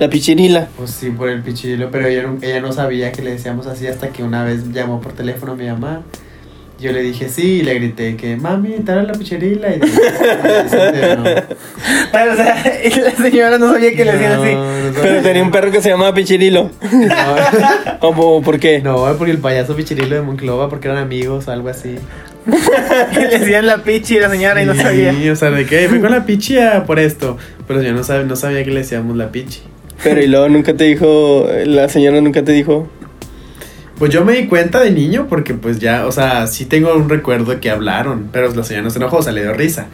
[0.03, 0.67] La pichirila.
[0.75, 3.87] Pues sí, por el pichirilo, pero ella no, ella no sabía que le decíamos así
[3.87, 6.01] hasta que una vez llamó por teléfono a mi mamá.
[6.77, 11.15] Yo le dije sí y le grité que mami, te habla la pichirila y dice,
[11.15, 11.23] no.
[12.11, 14.53] Pero, o sea, y la señora no sabía que le decían así.
[14.55, 15.21] No, Pero sabía.
[15.21, 16.69] tenía un perro que se llamaba pichirilo.
[18.01, 18.81] ¿O po- por qué?
[18.81, 21.95] no, porque el payaso pichirilo de Monclova, porque eran amigos o algo así.
[23.15, 25.13] Le decían la pichi la señora y no sabía.
[25.13, 27.37] Sí, o sea, de que fue con la pichi por esto.
[27.65, 29.61] Pero yo no, sab- no sabía que le decíamos la pichi.
[30.01, 32.87] Pero y luego nunca te dijo, la señora nunca te dijo.
[33.97, 37.09] Pues yo me di cuenta de niño porque pues ya, o sea, sí tengo un
[37.09, 39.85] recuerdo de que hablaron, pero la señora no se enojó, o sea, le dio risa.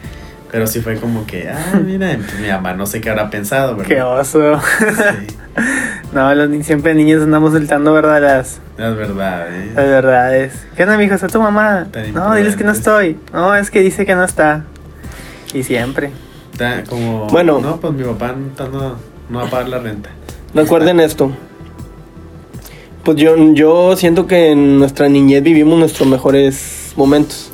[0.50, 3.76] Pero sí fue como que, ah, mira, pues, mi mamá no sé qué habrá pensado,
[3.76, 3.88] ¿verdad?
[3.88, 4.60] Qué oso.
[4.60, 5.36] Sí,
[6.12, 9.46] No, los, siempre niños andamos soltando verdad las, es verdad,
[9.76, 10.66] las verdades.
[10.76, 11.14] ¿Qué onda, mijo?
[11.14, 11.86] ¿Está tu mamá?
[11.92, 13.16] Tan No, diles que no estoy.
[13.32, 14.64] No, es que dice que no está.
[15.54, 16.10] Y siempre.
[16.52, 17.60] Está como, Bueno.
[17.60, 18.96] no, pues mi papá no, no,
[19.30, 20.10] no va a pagar la renta.
[20.54, 21.30] Recuerden esto.
[23.04, 27.50] Pues yo, yo siento que en nuestra niñez vivimos nuestros mejores momentos.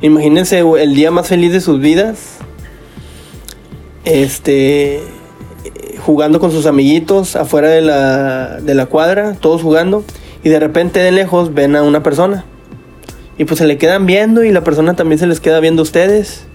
[0.00, 2.38] Imagínense el día más feliz de sus vidas.
[4.04, 5.02] Este.
[6.06, 10.04] Jugando con sus amiguitos afuera de la, de la cuadra, todos jugando.
[10.42, 12.44] Y de repente de lejos ven a una persona.
[13.36, 15.84] Y pues se le quedan viendo y la persona también se les queda viendo a
[15.84, 16.46] ustedes.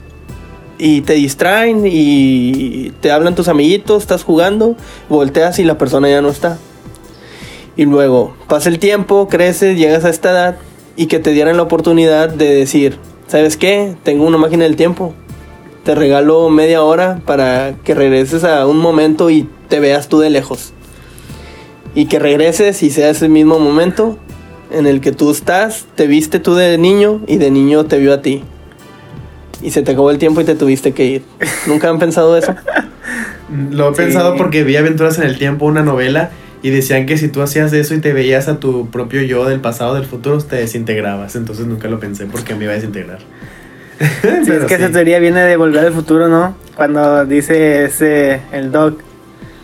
[0.77, 4.75] Y te distraen y te hablan tus amiguitos, estás jugando,
[5.09, 6.57] volteas y la persona ya no está.
[7.77, 10.57] Y luego pasa el tiempo, creces, llegas a esta edad
[10.95, 12.97] y que te dieran la oportunidad de decir,
[13.27, 13.95] ¿sabes qué?
[14.03, 15.13] Tengo una máquina del tiempo.
[15.83, 20.29] Te regalo media hora para que regreses a un momento y te veas tú de
[20.29, 20.73] lejos.
[21.93, 24.17] Y que regreses y sea ese mismo momento
[24.71, 28.13] en el que tú estás, te viste tú de niño y de niño te vio
[28.13, 28.43] a ti.
[29.61, 31.23] Y se te acabó el tiempo y te tuviste que ir.
[31.67, 32.53] ¿Nunca han pensado eso?
[33.71, 34.01] Lo he Sí.
[34.01, 36.31] pensado porque vi Aventuras en el Tiempo, una novela,
[36.63, 39.59] y decían que si tú hacías eso y te veías a tu propio yo del
[39.59, 41.35] pasado, del futuro, te desintegrabas.
[41.35, 43.19] Entonces nunca lo pensé porque me iba a desintegrar.
[43.99, 44.83] Sí, Pero es que sí.
[44.83, 46.55] esa teoría viene de volver al futuro, ¿no?
[46.75, 48.99] Cuando dice ese, el doc,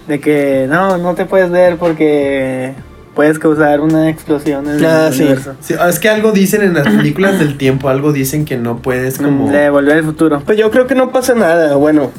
[0.07, 2.73] de que no, no te puedes ver porque
[3.15, 5.21] puedes causar una explosión en Ah, el sí.
[5.23, 5.53] universo.
[5.59, 9.17] Sí, es que algo dicen en las películas del tiempo, algo dicen que no puedes
[9.17, 9.51] como...
[9.51, 10.41] De volver al futuro.
[10.45, 12.11] Pues yo creo que no pasa nada, bueno.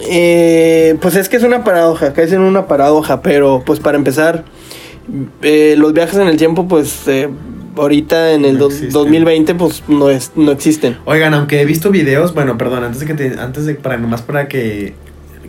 [0.00, 4.44] eh, pues es que es una paradoja, caes en una paradoja, pero pues para empezar,
[5.42, 7.28] eh, los viajes en el tiempo, pues eh,
[7.76, 8.90] ahorita en el No do- existen.
[8.90, 10.98] 2020, pues no, es, no existen.
[11.04, 14.22] Oigan, aunque he visto videos, bueno, perdón, antes de que te, antes de para nomás
[14.22, 14.94] para que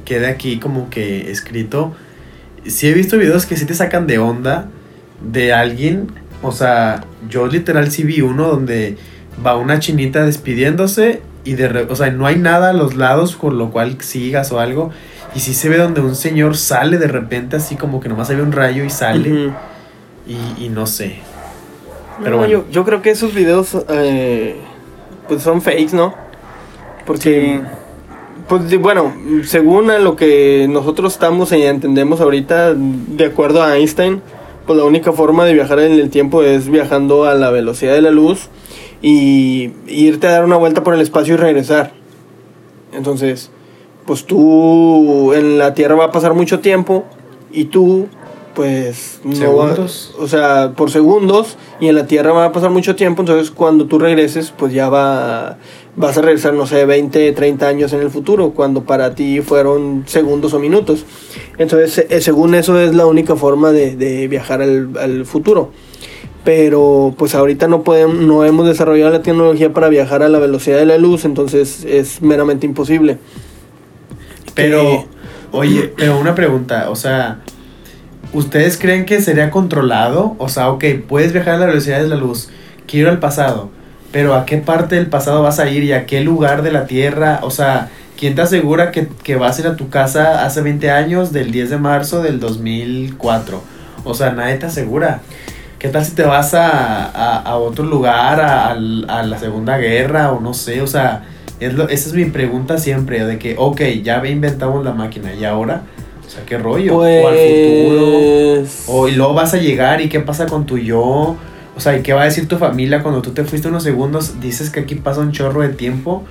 [0.05, 1.93] quede aquí como que escrito,
[2.69, 4.67] sí he visto videos que sí te sacan de onda
[5.21, 6.07] de alguien,
[6.41, 8.97] o sea, yo literal sí vi uno donde
[9.45, 13.35] va una chinita despidiéndose y de, re- o sea, no hay nada a los lados
[13.35, 14.91] con lo cual sigas o algo
[15.35, 18.35] y sí se ve donde un señor sale de repente así como que nomás se
[18.35, 19.51] ve un rayo y sale
[20.27, 21.17] y, y no sé.
[22.19, 22.51] Pero No, bueno.
[22.51, 24.55] yo, yo creo que esos videos, eh,
[25.27, 26.15] pues son fakes, ¿no?
[27.05, 27.61] Porque,
[28.47, 34.21] pues bueno, según a lo que nosotros estamos y entendemos ahorita, de acuerdo a Einstein,
[34.65, 38.01] pues la única forma de viajar en el tiempo es viajando a la velocidad de
[38.01, 38.49] la luz
[39.01, 41.91] y irte a dar una vuelta por el espacio y regresar.
[42.93, 43.51] Entonces,
[44.05, 47.05] pues tú en la Tierra va a pasar mucho tiempo
[47.51, 48.07] y tú
[48.55, 50.15] pues no va- Segundos.
[50.19, 53.85] o sea, por segundos y en la Tierra va a pasar mucho tiempo, entonces cuando
[53.85, 55.57] tú regreses, pues ya va
[55.97, 60.03] vas a regresar no sé, 20, 30 años en el futuro, cuando para ti fueron
[60.05, 61.05] segundos o minutos.
[61.57, 65.71] Entonces, eh, según eso es la única forma de, de viajar al, al futuro.
[66.45, 70.77] Pero pues ahorita no podemos, no hemos desarrollado la tecnología para viajar a la velocidad
[70.77, 73.17] de la luz, entonces es meramente imposible.
[74.55, 75.05] Pero, Que-
[75.51, 77.41] oye, pero una pregunta, o sea,
[78.33, 80.35] ¿ustedes creen que sería controlado?
[80.37, 82.49] O sea, ok, puedes viajar a la velocidad de la luz,
[82.87, 83.69] quiero ir al pasado,
[84.11, 86.85] pero ¿a qué parte del pasado vas a ir y a qué lugar de la
[86.85, 87.39] Tierra?
[87.43, 90.89] O sea, ¿quién te asegura que, que vas a ir a tu casa hace 20
[90.91, 93.61] años, del 10 de marzo del 2004?
[94.03, 95.21] O sea, nadie te asegura.
[95.79, 100.31] ¿Qué tal si te vas a, a, a otro lugar, a, a la Segunda Guerra
[100.31, 100.81] o no sé?
[100.81, 101.23] O sea,
[101.59, 105.43] es lo- esa es mi pregunta siempre, de que, ok, ya inventamos la máquina y
[105.45, 105.83] ahora,
[106.25, 106.95] o sea, ¿qué rollo?
[106.97, 108.25] o al futuro.
[108.61, 108.83] Pues...
[108.87, 111.35] O y luego vas a llegar y qué pasa con tu yo.
[111.77, 114.41] O sea, ¿y qué va a decir tu familia cuando tú te fuiste unos segundos?
[114.41, 116.23] Dices que aquí pasa un chorro de tiempo.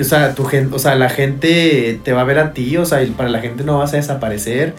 [0.00, 2.86] O sea, tu gente, o sea, la gente te va a ver a ti, o
[2.86, 4.74] sea, y para la gente no vas a desaparecer.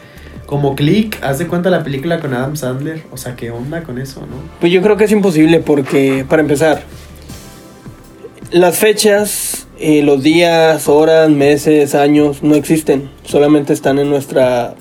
[0.46, 3.04] Como Click, haz de cuenta la película con Adam Sandler.
[3.12, 4.38] O sea, ¿qué onda con eso, no?
[4.62, 6.84] Pues yo creo que es imposible porque, para empezar,
[8.52, 13.10] las fechas, eh, los días, horas, meses, años no existen.
[13.26, 14.76] Solamente están en nuestra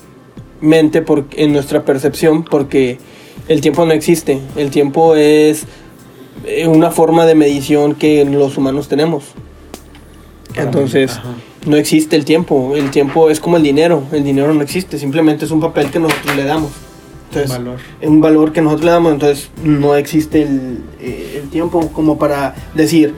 [0.61, 2.99] mente, por, en nuestra percepción, porque
[3.47, 4.39] el tiempo no existe.
[4.55, 5.65] El tiempo es
[6.45, 9.25] eh, una forma de medición que los humanos tenemos.
[10.55, 11.19] Entonces,
[11.65, 12.73] no existe el tiempo.
[12.75, 14.03] El tiempo es como el dinero.
[14.11, 14.97] El dinero no existe.
[14.97, 16.71] Simplemente es un papel que nosotros le damos.
[17.29, 17.79] Entonces, valor.
[18.01, 22.53] un valor que nosotros le damos, entonces no existe el, eh, el tiempo como para
[22.75, 23.15] decir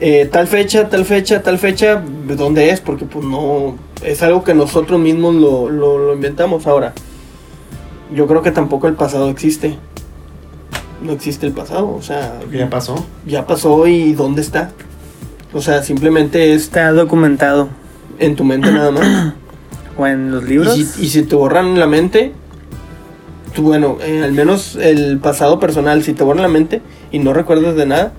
[0.00, 2.80] eh, tal fecha, tal fecha, tal fecha, ¿de dónde es?
[2.80, 6.92] Porque pues no, es algo que nosotros mismos lo, lo, lo inventamos ahora.
[8.14, 9.78] Yo creo que tampoco el pasado existe.
[11.02, 13.06] No existe el pasado, o sea, Porque ya pasó.
[13.26, 14.70] ya pasó y ¿dónde está?
[15.52, 17.68] O sea, simplemente es Está documentado.
[18.18, 19.34] en tu mente nada más.
[20.00, 20.78] O en los libros.
[20.78, 22.32] Y si, y si te borran la mente,
[23.52, 26.80] tú, bueno, eh, al menos el pasado personal, si te borran la mente
[27.10, 28.12] y no recuerdas de nada.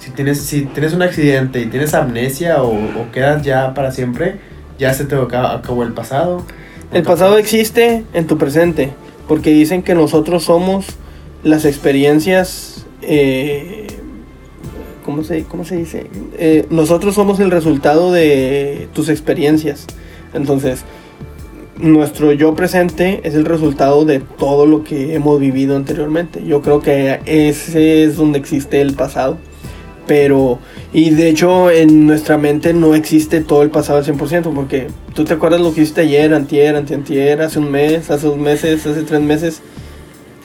[0.00, 4.40] Si tienes, si tienes un accidente y tienes amnesia o, o quedas ya para siempre,
[4.80, 6.42] ya se te acabó el pasado.
[6.92, 8.92] El pasado existe en tu presente,
[9.28, 10.86] porque dicen que nosotros somos
[11.44, 13.86] las experiencias, eh,
[15.04, 16.06] ¿cómo, se, ¿cómo se dice?
[16.36, 19.86] Eh, nosotros somos el resultado de tus experiencias.
[20.34, 20.84] Entonces,
[21.78, 26.44] nuestro yo presente es el resultado de todo lo que hemos vivido anteriormente.
[26.44, 29.38] Yo creo que ese es donde existe el pasado.
[30.10, 30.58] Pero,
[30.92, 35.24] y de hecho en nuestra mente no existe todo el pasado al 100%, porque tú
[35.24, 39.04] te acuerdas lo que hiciste ayer, antier, antiantier, hace un mes, hace dos meses, hace
[39.04, 39.62] tres meses.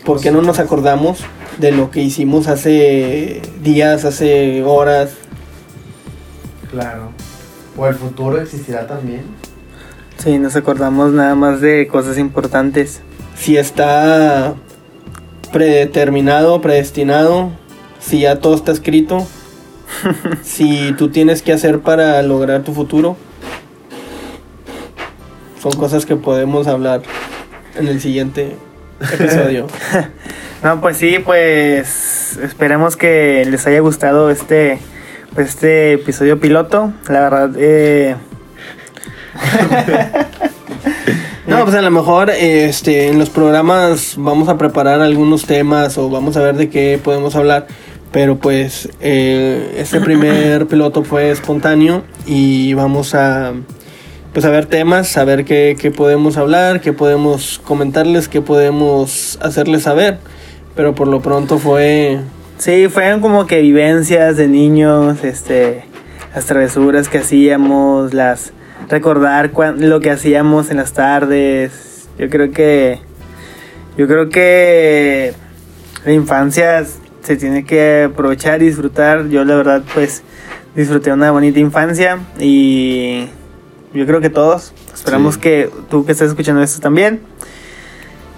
[0.06, 1.22] ¿Por qué no nos acordamos
[1.58, 5.16] de lo que hicimos hace días, hace horas?
[6.70, 7.10] Claro.
[7.76, 9.24] O el futuro existirá también.
[10.20, 13.02] Sí, nos acordamos nada más de cosas importantes.
[13.36, 14.54] Si está
[15.52, 17.50] predeterminado, predestinado,
[18.00, 19.26] si ya todo está escrito,
[20.44, 23.18] si tú tienes que hacer para lograr tu futuro.
[25.62, 27.02] Son cosas que podemos hablar
[27.76, 28.56] en el siguiente
[29.14, 29.68] episodio.
[30.64, 34.80] No, pues sí, pues esperemos que les haya gustado este,
[35.36, 36.92] pues este episodio piloto.
[37.08, 38.16] La verdad, eh,
[41.48, 46.10] No, pues a lo mejor este, en los programas vamos a preparar algunos temas o
[46.10, 47.68] vamos a ver de qué podemos hablar.
[48.16, 53.52] Pero pues eh, este primer piloto fue espontáneo y vamos a
[54.32, 59.38] pues a ver temas, a ver qué, qué podemos hablar, qué podemos comentarles, qué podemos
[59.42, 60.20] hacerles saber.
[60.78, 62.22] Pero por lo pronto fue
[62.58, 65.84] sí, fueron como que vivencias de niños, este,
[66.34, 68.54] las travesuras que hacíamos, las
[68.88, 72.08] recordar cuan- lo que hacíamos en las tardes.
[72.18, 73.00] Yo creo que,
[73.98, 75.34] yo creo que
[76.06, 76.86] la infancia
[77.26, 79.28] se tiene que aprovechar y disfrutar.
[79.30, 80.22] Yo la verdad pues
[80.76, 83.28] disfruté una bonita infancia y
[83.94, 84.74] yo creo que todos.
[84.94, 85.42] Esperamos Sí.
[85.42, 87.20] que tú que estás escuchando esto también.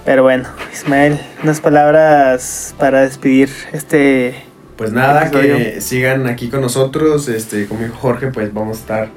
[0.05, 4.35] Pero bueno, Ismael, unas palabras para despedir este...
[4.77, 5.57] Pues nada, Episodio.
[5.57, 7.27] que sigan aquí con nosotros.
[7.27, 9.09] Este, como dijo Jorge, pues vamos a estar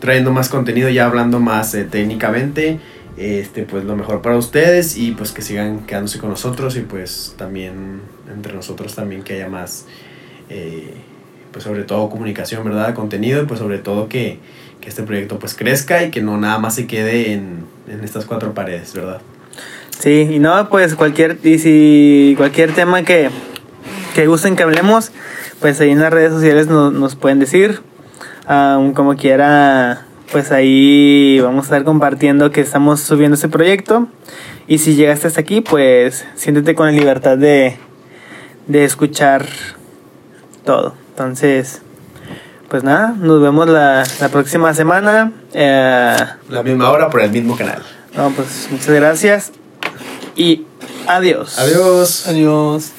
[0.00, 2.78] trayendo más contenido, ya hablando más eh, técnicamente.
[3.16, 7.34] este, pues lo mejor para ustedes y pues que sigan quedándose con nosotros y pues
[7.36, 8.00] también
[8.34, 9.86] entre nosotros también que haya más,
[10.48, 10.94] eh,
[11.52, 12.94] pues sobre todo comunicación, ¿verdad?
[12.94, 14.38] Contenido y pues sobre todo que,
[14.80, 18.24] que este proyecto pues crezca y que no nada más se quede en, en estas
[18.24, 19.20] cuatro paredes, ¿verdad?
[19.98, 23.30] Sí, y no, pues cualquier, y si cualquier tema que,
[24.14, 25.12] que gusten que hablemos,
[25.60, 27.80] pues ahí en las redes sociales nos, nos pueden decir.
[28.48, 34.08] Um, como quiera, pues ahí vamos a estar compartiendo que estamos subiendo este proyecto.
[34.66, 37.76] Y si llegaste hasta aquí, pues siéntete con la libertad de,
[38.66, 39.46] de escuchar
[40.64, 40.94] todo.
[41.10, 41.82] Entonces,
[42.68, 45.32] pues nada, nos vemos la, la próxima semana.
[45.52, 46.16] Eh,
[46.48, 47.82] La misma hora por el mismo canal.
[48.16, 49.52] no, pues muchas gracias
[50.36, 50.64] y
[51.06, 51.58] adiós.
[51.58, 52.26] Adiós.
[52.28, 52.92] Adiós.